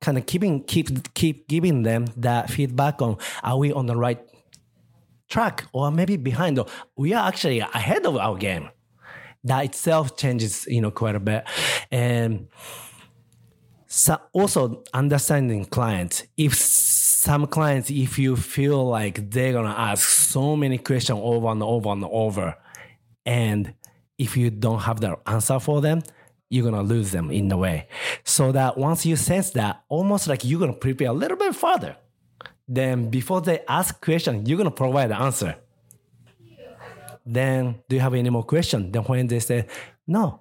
[0.00, 4.20] kind of keeping keep keep giving them that feedback on are we on the right
[5.28, 6.66] track or maybe behind or
[6.96, 8.68] we are actually ahead of our game
[9.44, 11.44] that itself changes you know quite a bit
[11.90, 12.48] and
[13.86, 16.54] so also understanding clients if
[17.20, 21.90] some clients if you feel like they're gonna ask so many questions over and over
[21.90, 22.56] and over
[23.26, 23.74] and
[24.16, 26.02] if you don't have the answer for them
[26.48, 27.86] you're gonna lose them in a way.
[28.24, 31.94] So that once you sense that almost like you're gonna prepare a little bit further
[32.66, 35.56] then before they ask question you're gonna provide the answer.
[37.26, 38.90] Then do you have any more question?
[38.90, 39.66] Then when they say
[40.06, 40.40] no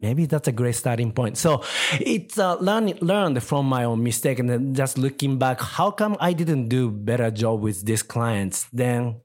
[0.00, 1.38] maybe that's a great starting point.
[1.38, 1.62] So
[2.00, 6.16] it's uh, learn, learned from my own mistake and then just looking back, how come
[6.20, 8.66] I didn't do better job with these clients?
[8.72, 9.20] Then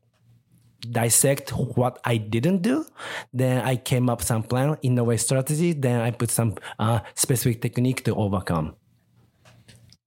[0.79, 2.85] dissect what I didn't do.
[3.33, 5.73] Then I came up some plan in a way strategy.
[5.73, 8.75] Then I put some uh, specific technique to overcome.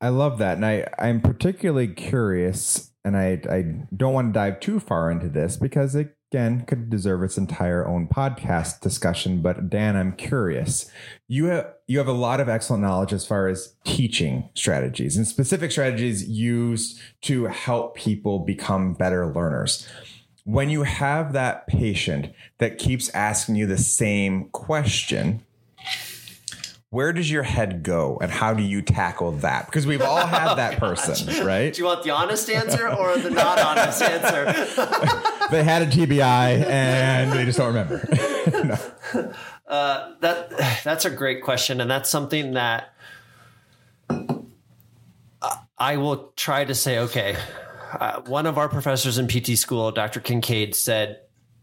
[0.01, 0.57] I love that.
[0.57, 3.62] And I, I'm particularly curious, and I, I
[3.94, 7.87] don't want to dive too far into this because it again could deserve its entire
[7.87, 10.90] own podcast discussion but dan i'm curious.
[11.29, 15.27] You have you have a lot of excellent knowledge as far as teaching strategies and
[15.27, 19.87] specific strategies used to help people become better learners.
[20.45, 25.45] When you have that patient that keeps asking you the same question
[26.92, 29.64] where does your head go and how do you tackle that?
[29.64, 31.72] Because we've all had that person, right?
[31.72, 34.44] Do you want the honest answer or the not honest answer?
[35.50, 38.07] they had a TBI and they just don't remember.
[39.14, 39.33] no.
[39.66, 42.92] uh, that that's a great question, and that's something that
[45.78, 46.98] I will try to say.
[46.98, 47.37] Okay,
[47.98, 50.20] uh, one of our professors in PT school, Dr.
[50.20, 51.20] Kincaid, said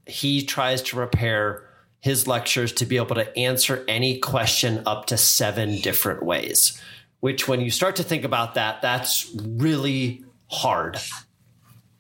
[0.08, 1.69] he tries to prepare
[2.02, 6.82] his lectures to be able to answer any question up to seven different ways.
[7.20, 10.98] Which, when you start to think about that, that's really hard.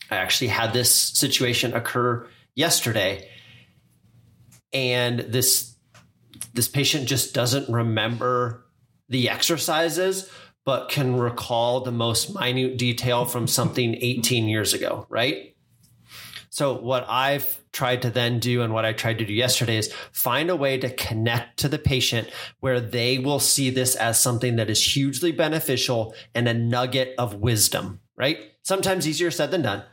[0.09, 3.29] I actually had this situation occur yesterday,
[4.71, 5.75] and this
[6.53, 8.65] this patient just doesn't remember
[9.09, 10.29] the exercises,
[10.65, 15.48] but can recall the most minute detail from something 18 years ago, right?
[16.49, 19.93] So, what I've tried to then do and what I tried to do yesterday is
[20.11, 22.29] find a way to connect to the patient
[22.59, 27.35] where they will see this as something that is hugely beneficial and a nugget of
[27.35, 28.39] wisdom, right?
[28.63, 29.83] Sometimes easier said than done.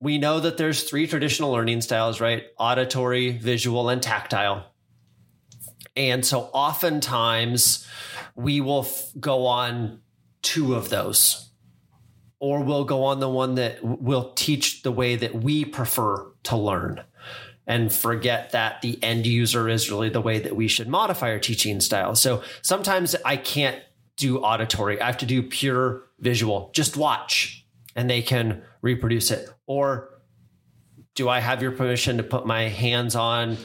[0.00, 2.44] We know that there's three traditional learning styles, right?
[2.58, 4.66] Auditory, visual, and tactile.
[5.96, 7.86] And so oftentimes
[8.34, 10.00] we will f- go on
[10.42, 11.50] two of those,
[12.38, 16.56] or we'll go on the one that will teach the way that we prefer to
[16.56, 17.02] learn
[17.66, 21.38] and forget that the end user is really the way that we should modify our
[21.38, 22.14] teaching style.
[22.14, 23.82] So sometimes I can't
[24.16, 29.48] do auditory, I have to do pure visual, just watch and they can reproduce it.
[29.66, 30.10] Or
[31.14, 33.56] do I have your permission to put my hands on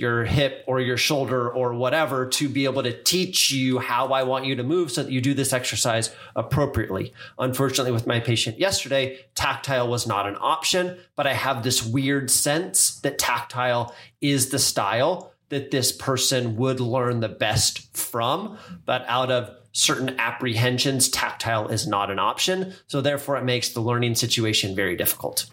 [0.00, 4.22] your hip or your shoulder or whatever to be able to teach you how I
[4.22, 7.12] want you to move so that you do this exercise appropriately.
[7.38, 12.30] Unfortunately, with my patient yesterday, tactile was not an option, but I have this weird
[12.30, 18.56] sense that tactile is the style that this person would learn the best from.
[18.86, 22.74] But out of certain apprehensions, tactile is not an option.
[22.86, 25.46] So therefore, it makes the learning situation very difficult.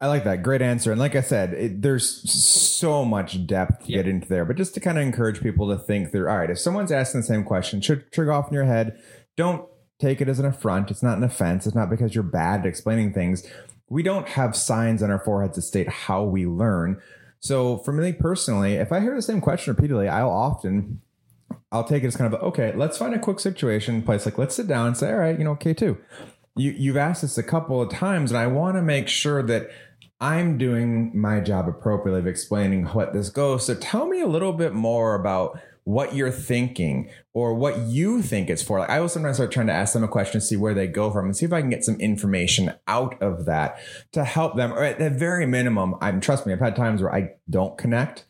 [0.00, 0.42] I like that.
[0.42, 0.90] Great answer.
[0.90, 4.44] And like I said, it, there's so much depth to get into there.
[4.44, 7.20] But just to kind of encourage people to think through, all right, if someone's asking
[7.20, 9.00] the same question, should trigger off in your head,
[9.36, 9.66] don't
[10.00, 10.90] take it as an affront.
[10.90, 11.66] It's not an offense.
[11.66, 13.46] It's not because you're bad at explaining things.
[13.88, 17.00] We don't have signs on our foreheads to state how we learn.
[17.40, 21.00] So for me personally, if I hear the same question repeatedly, I'll often
[21.70, 24.24] I'll take it as kind of okay, let's find a quick situation place.
[24.24, 25.98] Like let's sit down and say, all right, you know, K2,
[26.56, 29.70] you you've asked this a couple of times, and I want to make sure that
[30.20, 33.66] I'm doing my job appropriately of explaining what this goes.
[33.66, 38.48] So tell me a little bit more about what you're thinking or what you think
[38.48, 38.78] it's for.
[38.78, 41.10] Like I will sometimes start trying to ask them a question, see where they go
[41.10, 43.78] from, and see if I can get some information out of that
[44.12, 44.72] to help them.
[44.72, 48.24] Or at the very minimum, I'm trust me, I've had times where I don't connect.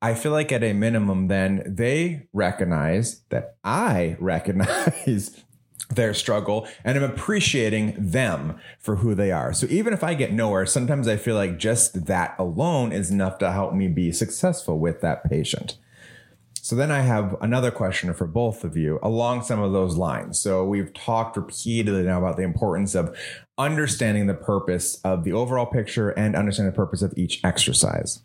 [0.00, 5.43] I feel like at a minimum, then they recognize that I recognize
[5.90, 9.52] their struggle and I'm appreciating them for who they are.
[9.52, 13.38] So even if I get nowhere, sometimes I feel like just that alone is enough
[13.38, 15.78] to help me be successful with that patient.
[16.64, 20.40] So then I have another question for both of you along some of those lines.
[20.40, 23.14] So we've talked repeatedly now about the importance of
[23.58, 28.22] understanding the purpose of the overall picture and understanding the purpose of each exercise.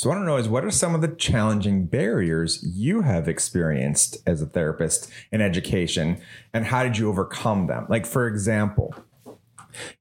[0.00, 3.28] So what I to know is what are some of the challenging barriers you have
[3.28, 6.22] experienced as a therapist in education
[6.54, 7.84] and how did you overcome them?
[7.90, 8.94] Like for example,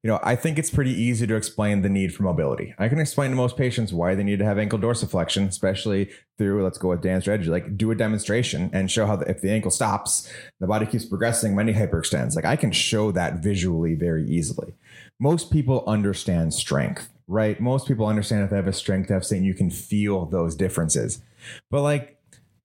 [0.02, 2.74] you know, I think it's pretty easy to explain the need for mobility.
[2.80, 6.64] I can explain to most patients why they need to have ankle dorsiflexion, especially through,
[6.64, 9.52] let's go with Dan's strategy, like do a demonstration and show how the, if the
[9.52, 10.32] ankle stops,
[10.62, 12.38] the body keeps progressing, knee hyperextends.
[12.38, 14.76] Like I can show that visually very easily.
[15.20, 17.62] Most people understand strength right?
[17.62, 21.22] Most people understand if they have a strength deficit, you can feel those differences.
[21.70, 22.18] But like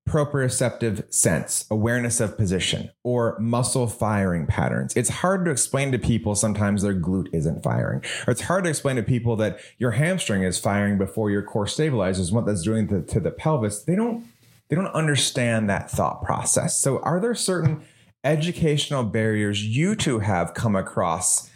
[0.09, 4.95] proprioceptive sense, awareness of position, or muscle firing patterns.
[4.97, 8.03] It's hard to explain to people sometimes their glute isn't firing.
[8.27, 11.67] Or it's hard to explain to people that your hamstring is firing before your core
[11.67, 13.83] stabilizes, what that's doing to, to the pelvis.
[13.83, 14.27] They don't
[14.69, 16.81] they don't understand that thought process.
[16.81, 17.83] So are there certain
[18.25, 21.51] educational barriers you two have come across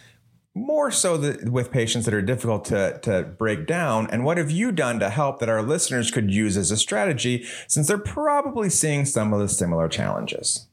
[0.59, 4.09] more so with patients that are difficult to, to break down?
[4.11, 7.45] And what have you done to help that our listeners could use as a strategy
[7.67, 10.67] since they're probably seeing some of the similar challenges?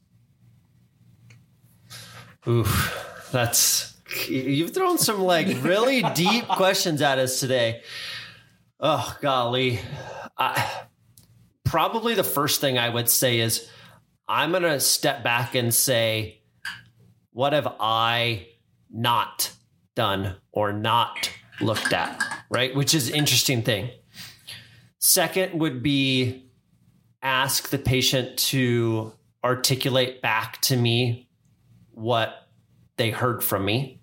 [2.48, 3.96] Oof, that's
[4.28, 7.82] you've thrown some like really deep questions at us today.
[8.78, 9.80] Oh golly,
[10.38, 10.82] I,
[11.64, 13.68] probably the first thing I would say is
[14.28, 16.40] I'm going to step back and say,
[17.32, 18.48] what have I
[18.90, 19.52] not
[19.96, 21.28] done or not
[21.60, 22.74] looked at, right?
[22.76, 23.90] Which is an interesting thing.
[25.00, 26.48] Second would be
[27.22, 31.28] ask the patient to articulate back to me
[31.92, 32.48] what
[32.96, 34.00] they heard from me.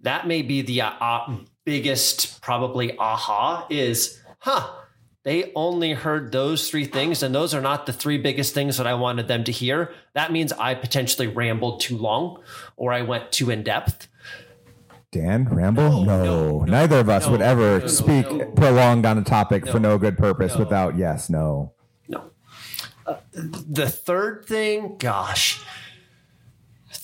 [0.00, 4.70] That may be the uh, biggest, probably aha is, huh,
[5.24, 8.86] they only heard those three things, and those are not the three biggest things that
[8.86, 9.94] I wanted them to hear.
[10.12, 12.42] That means I potentially rambled too long
[12.76, 14.06] or I went too in depth.
[15.14, 16.04] Dan, ramble?
[16.04, 19.78] No, No, no, neither of us no, would ever speak prolonged on a topic for
[19.78, 21.72] no good purpose without yes, no.
[22.08, 22.30] No.
[23.06, 25.62] Uh, the third thing, gosh,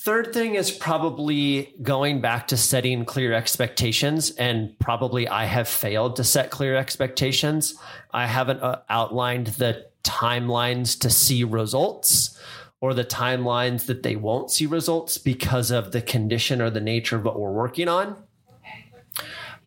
[0.03, 4.31] Third thing is probably going back to setting clear expectations.
[4.31, 7.75] And probably I have failed to set clear expectations.
[8.11, 12.41] I haven't uh, outlined the timelines to see results
[12.81, 17.17] or the timelines that they won't see results because of the condition or the nature
[17.17, 18.17] of what we're working on.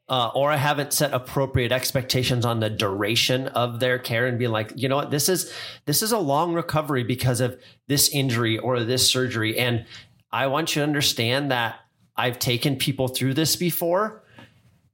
[0.09, 4.51] Uh, or I haven't set appropriate expectations on the duration of their care and being
[4.51, 5.53] like, you know what, this is
[5.85, 9.85] this is a long recovery because of this injury or this surgery, and
[10.31, 11.79] I want you to understand that
[12.17, 14.23] I've taken people through this before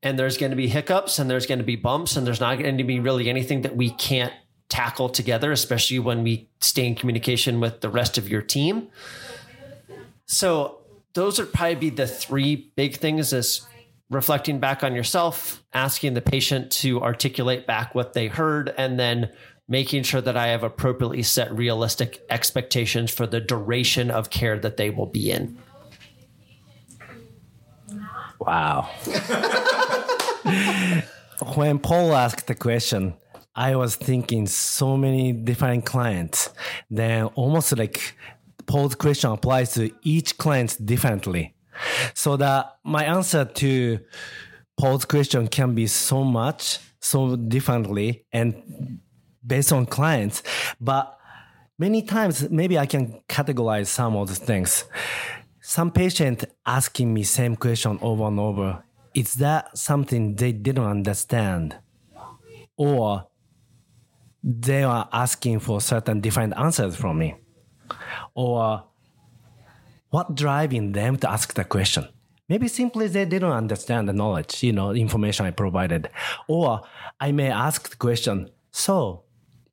[0.03, 2.59] and there's going to be hiccups and there's going to be bumps and there's not
[2.59, 4.34] going to be really anything that we can't
[4.70, 8.88] tackle together, especially when we stay in communication with the rest of your team.
[10.26, 10.80] So
[11.13, 13.67] those would probably be the three big things is
[14.09, 19.32] reflecting back on yourself, asking the patient to articulate back what they heard, and then
[19.67, 24.78] making sure that I have appropriately set realistic expectations for the duration of care that
[24.78, 25.57] they will be in.
[28.39, 28.89] Wow.
[31.55, 33.13] when Paul asked the question,
[33.60, 36.49] I was thinking so many different clients.
[36.89, 38.16] Then almost like
[38.66, 41.55] Paul's question applies to each client differently.
[42.14, 43.99] So that my answer to
[44.80, 49.01] Paul's question can be so much, so differently, and
[49.45, 50.41] based on clients.
[50.80, 51.18] But
[51.78, 54.86] many times, maybe I can categorize some of the things.
[55.60, 58.86] Some patient asking me same question over and over.
[59.14, 61.76] Is that something they didn't understand?
[62.78, 63.28] Or
[64.44, 67.36] they are asking for certain different answers from me?
[68.34, 68.84] Or
[70.10, 72.08] what driving them to ask the question?
[72.48, 76.10] Maybe simply they didn't understand the knowledge, you know, information I provided.
[76.48, 76.82] Or
[77.20, 79.24] I may ask the question, so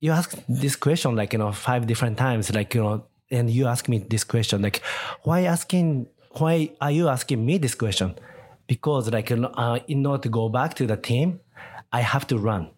[0.01, 3.67] you ask this question like, you know, five different times, like, you know, and you
[3.67, 4.83] ask me this question, like,
[5.23, 8.14] why asking, why are you asking me this question?
[8.67, 11.41] Because like, uh, in order to go back to the team,
[11.93, 12.71] I have to run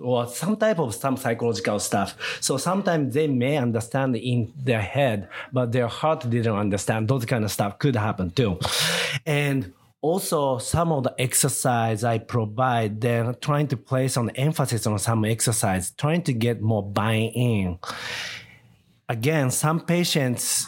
[0.00, 2.16] or some type of some psychological stuff.
[2.40, 7.08] So sometimes they may understand in their head, but their heart didn't understand.
[7.08, 8.58] Those kind of stuff could happen too.
[9.26, 14.98] And also some of the exercise I provide, they're trying to place on emphasis on
[14.98, 17.78] some exercise, trying to get more buy-in.
[19.08, 20.66] Again, some patients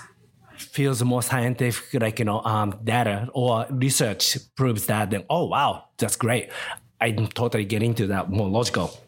[0.57, 5.11] feels more scientific, like you know, um, data or research proves that.
[5.11, 6.51] Then, oh wow, that's great.
[7.01, 8.99] I'm totally getting to that more logical.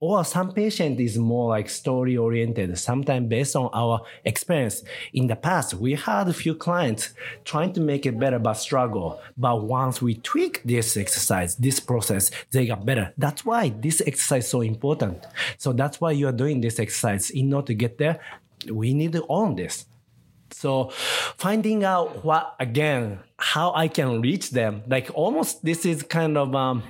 [0.00, 4.84] Or some patient is more like story oriented, sometimes based on our experience.
[5.12, 7.14] In the past, we had a few clients
[7.44, 9.20] trying to make it better but struggle.
[9.36, 13.12] But once we tweak this exercise, this process, they got better.
[13.18, 15.26] That's why this exercise is so important.
[15.56, 17.30] So that's why you are doing this exercise.
[17.30, 18.20] In order to get there,
[18.70, 19.86] we need to own this.
[20.50, 20.90] So
[21.36, 26.54] finding out what again, how I can reach them, like almost this is kind of
[26.54, 26.82] um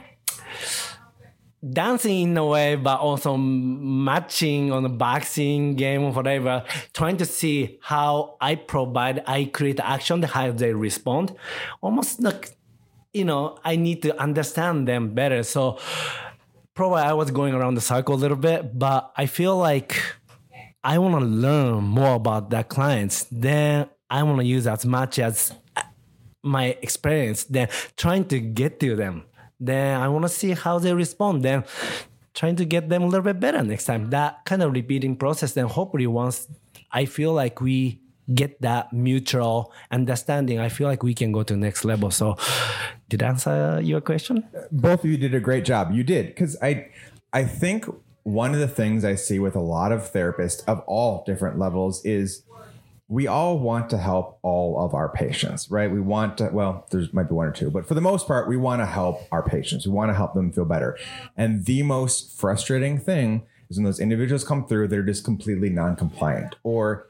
[1.73, 7.25] dancing in a way, but also matching on the boxing game or whatever, trying to
[7.25, 11.35] see how I provide, I create action, how they respond.
[11.81, 12.57] Almost like,
[13.13, 15.43] you know, I need to understand them better.
[15.43, 15.79] So
[16.75, 20.01] probably I was going around the circle a little bit, but I feel like
[20.85, 23.27] I want to learn more about that clients.
[23.33, 25.53] Then I want to use as much as
[26.45, 29.25] my experience, then trying to get to them
[29.61, 31.43] then I want to see how they respond.
[31.43, 31.65] Then
[32.35, 34.11] trying to get them a little bit better next time.
[34.11, 35.53] That kind of repeating process.
[35.53, 36.47] Then hopefully once
[36.93, 38.01] I feel like we
[38.35, 42.11] get that mutual understanding, I feel like we can go to next level.
[42.11, 42.37] So
[43.09, 44.47] did I answer your question?
[44.71, 45.93] Both of you did a great job.
[45.93, 46.27] You did.
[46.27, 46.89] Because I
[47.33, 47.87] I think
[48.23, 52.05] one of the things I see with a lot of therapists of all different levels
[52.05, 52.43] is
[53.09, 55.91] we all want to help all of our patients, right?
[55.91, 58.49] We want to, well, there's might be one or two, but for the most part,
[58.49, 59.87] we want to help our patients.
[59.87, 60.99] We want to help them feel better.
[61.35, 65.97] And the most frustrating thing is when those individuals come through, they're just completely non
[65.97, 67.07] compliant or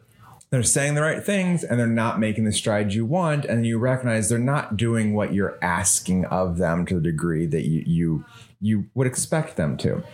[0.50, 3.44] they're saying the right things and they're not making the strides you want.
[3.44, 7.66] And you recognize they're not doing what you're asking of them to the degree that
[7.66, 8.24] you, you,
[8.60, 10.04] you would expect them to.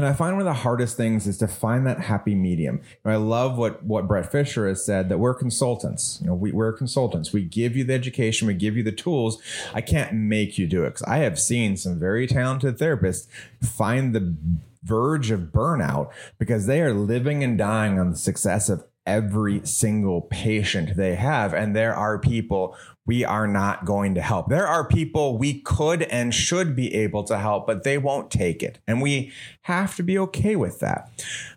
[0.00, 2.80] And I find one of the hardest things is to find that happy medium.
[3.04, 6.18] I love what what Brett Fischer has said that we're consultants.
[6.22, 7.34] You know, we, we're consultants.
[7.34, 9.42] We give you the education, we give you the tools.
[9.74, 13.26] I can't make you do it because I have seen some very talented therapists
[13.60, 14.34] find the
[14.82, 20.22] verge of burnout because they are living and dying on the success of every single
[20.22, 21.52] patient they have.
[21.52, 24.48] And there are people we are not going to help.
[24.48, 28.62] There are people we could and should be able to help, but they won't take
[28.62, 28.78] it.
[28.86, 29.32] And we
[29.62, 31.10] have to be okay with that.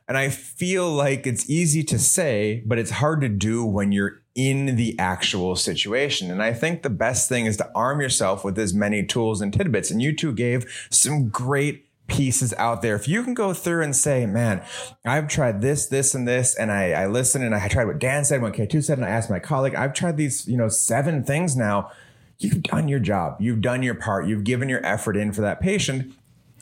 [0.07, 4.23] And I feel like it's easy to say, but it's hard to do when you're
[4.33, 6.31] in the actual situation.
[6.31, 9.53] And I think the best thing is to arm yourself with as many tools and
[9.53, 9.91] tidbits.
[9.91, 12.95] And you two gave some great pieces out there.
[12.95, 14.63] If you can go through and say, man,
[15.05, 18.25] I've tried this, this, and this, and I, I listened and I tried what Dan
[18.25, 21.23] said, what K2 said, and I asked my colleague, I've tried these, you know, seven
[21.23, 21.91] things now.
[22.39, 23.37] You've done your job.
[23.39, 24.27] You've done your part.
[24.27, 26.13] You've given your effort in for that patient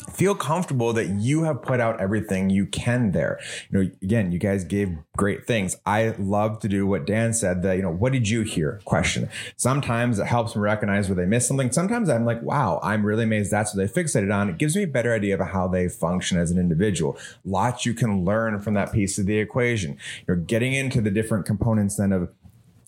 [0.10, 3.40] feel comfortable that you have put out everything you can there.
[3.70, 5.78] You know, again, you guys gave great things.
[5.86, 8.82] I love to do what Dan said that, you know, what did you hear?
[8.86, 9.30] Question.
[9.56, 11.72] Sometimes it helps me recognize where they missed something.
[11.72, 14.50] Sometimes I'm like, wow, I'm really amazed that's what they fixated on.
[14.50, 17.18] It gives me a better idea of how they function as an individual.
[17.46, 19.98] Lots you can learn from that piece of the equation.
[20.28, 22.30] You're getting into the different components then of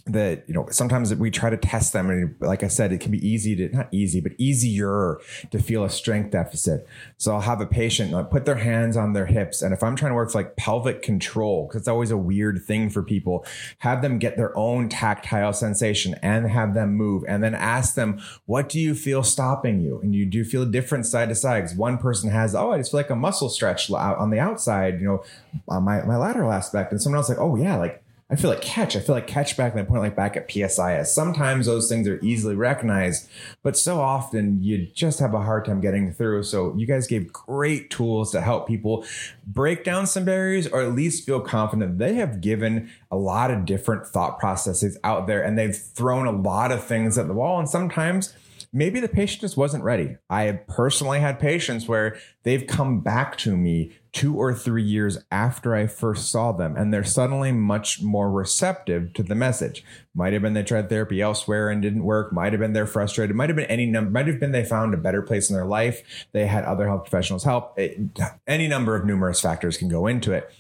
[0.06, 3.10] that you know sometimes we try to test them and like i said it can
[3.10, 5.18] be easy to not easy but easier
[5.50, 6.86] to feel a strength deficit.
[7.18, 9.62] So i'll have a patient like put their hands on their hips.
[9.62, 12.90] And if i'm trying to work like pelvic control because it's always a weird thing
[12.90, 13.46] for people
[13.80, 18.22] have them get their own tactile sensation and have them move and then ask them
[18.46, 20.02] what do you feel stopping you?
[20.02, 22.78] And you do feel a different side to side because one person has oh i
[22.78, 25.24] just feel like a muscle stretch on the outside you know
[25.70, 26.92] on my, my lateral aspect.
[26.92, 28.03] And someone else like oh yeah like
[28.34, 28.96] I feel like catch.
[28.96, 29.74] I feel like catch back.
[29.74, 31.06] And I point like back at PSIS.
[31.06, 33.30] Sometimes those things are easily recognized,
[33.62, 36.42] but so often you just have a hard time getting through.
[36.42, 39.06] So you guys gave great tools to help people
[39.46, 43.66] break down some barriers or at least feel confident they have given a lot of
[43.66, 47.60] different thought processes out there and they've thrown a lot of things at the wall.
[47.60, 48.34] And sometimes
[48.74, 50.18] maybe the patient just wasn't ready.
[50.30, 55.76] I personally had patients where they've come back to me two or three years after
[55.76, 59.86] I first saw them, and they're suddenly much more receptive to the message.
[60.16, 62.34] Might have been they tried therapy elsewhere and didn't work.
[62.34, 63.36] Might have been they're frustrated.
[63.36, 64.10] Might have been any number.
[64.10, 66.28] Might have been they found a better place in their life.
[66.32, 67.78] They had other health professionals help.
[67.78, 68.00] It,
[68.48, 70.52] any number of numerous factors can go into it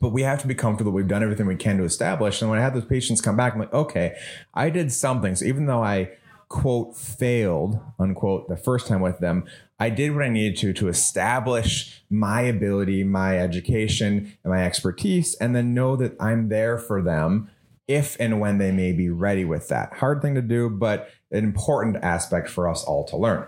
[0.00, 0.90] but we have to be comfortable.
[0.90, 2.40] We've done everything we can to establish.
[2.40, 4.16] And when I have those patients come back, I'm like, okay,
[4.52, 5.36] I did something.
[5.36, 6.10] So even though I
[6.48, 9.44] quote failed unquote the first time with them
[9.78, 15.34] i did what i needed to to establish my ability my education and my expertise
[15.36, 17.50] and then know that i'm there for them
[17.88, 19.94] if and when they may be ready with that.
[19.94, 23.46] Hard thing to do but an important aspect for us all to learn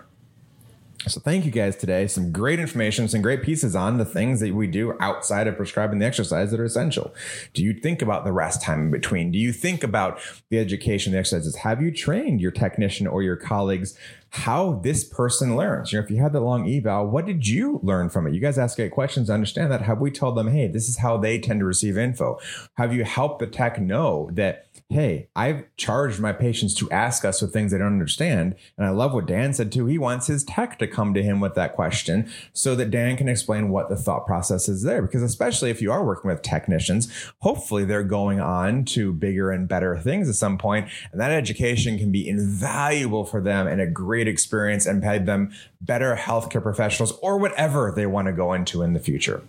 [1.07, 2.07] so thank you guys today.
[2.07, 5.99] Some great information, some great pieces on the things that we do outside of prescribing
[5.99, 7.13] the exercise that are essential.
[7.53, 9.31] Do you think about the rest time in between?
[9.31, 11.57] Do you think about the education, the exercises?
[11.57, 13.97] Have you trained your technician or your colleagues
[14.31, 15.91] how this person learns?
[15.91, 18.33] You know, if you had the long eval, what did you learn from it?
[18.33, 19.29] You guys ask great questions.
[19.29, 19.81] Understand that.
[19.81, 22.39] Have we told them, hey, this is how they tend to receive info?
[22.75, 27.41] Have you helped the tech know that hey, I've charged my patients to ask us
[27.41, 28.55] with things they don't understand.
[28.77, 29.85] And I love what Dan said too.
[29.85, 33.29] He wants his tech to come to him with that question so that Dan can
[33.29, 35.01] explain what the thought process is there.
[35.01, 39.67] Because especially if you are working with technicians, hopefully they're going on to bigger and
[39.67, 43.87] better things at some point, And that education can be invaluable for them and a
[43.87, 48.81] great experience and pay them better healthcare professionals or whatever they want to go into
[48.81, 49.41] in the future.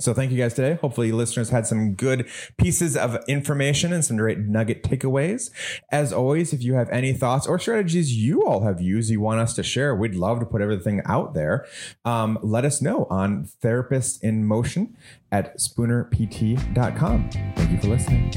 [0.00, 0.74] So thank you guys today.
[0.80, 5.50] Hopefully listeners had some good pieces of information and some great nugget takeaways.
[5.90, 9.40] As always, if you have any thoughts or strategies you all have used you want
[9.40, 11.66] us to share, we'd love to put everything out there.
[12.04, 14.96] Um, let us know on Therapist in Motion
[15.32, 17.30] at spoonerpt.com.
[17.56, 18.32] Thank you for listening.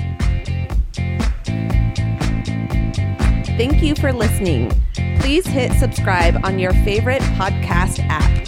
[3.58, 4.72] Thank you for listening.
[5.20, 8.42] Please hit subscribe on your favorite podcast app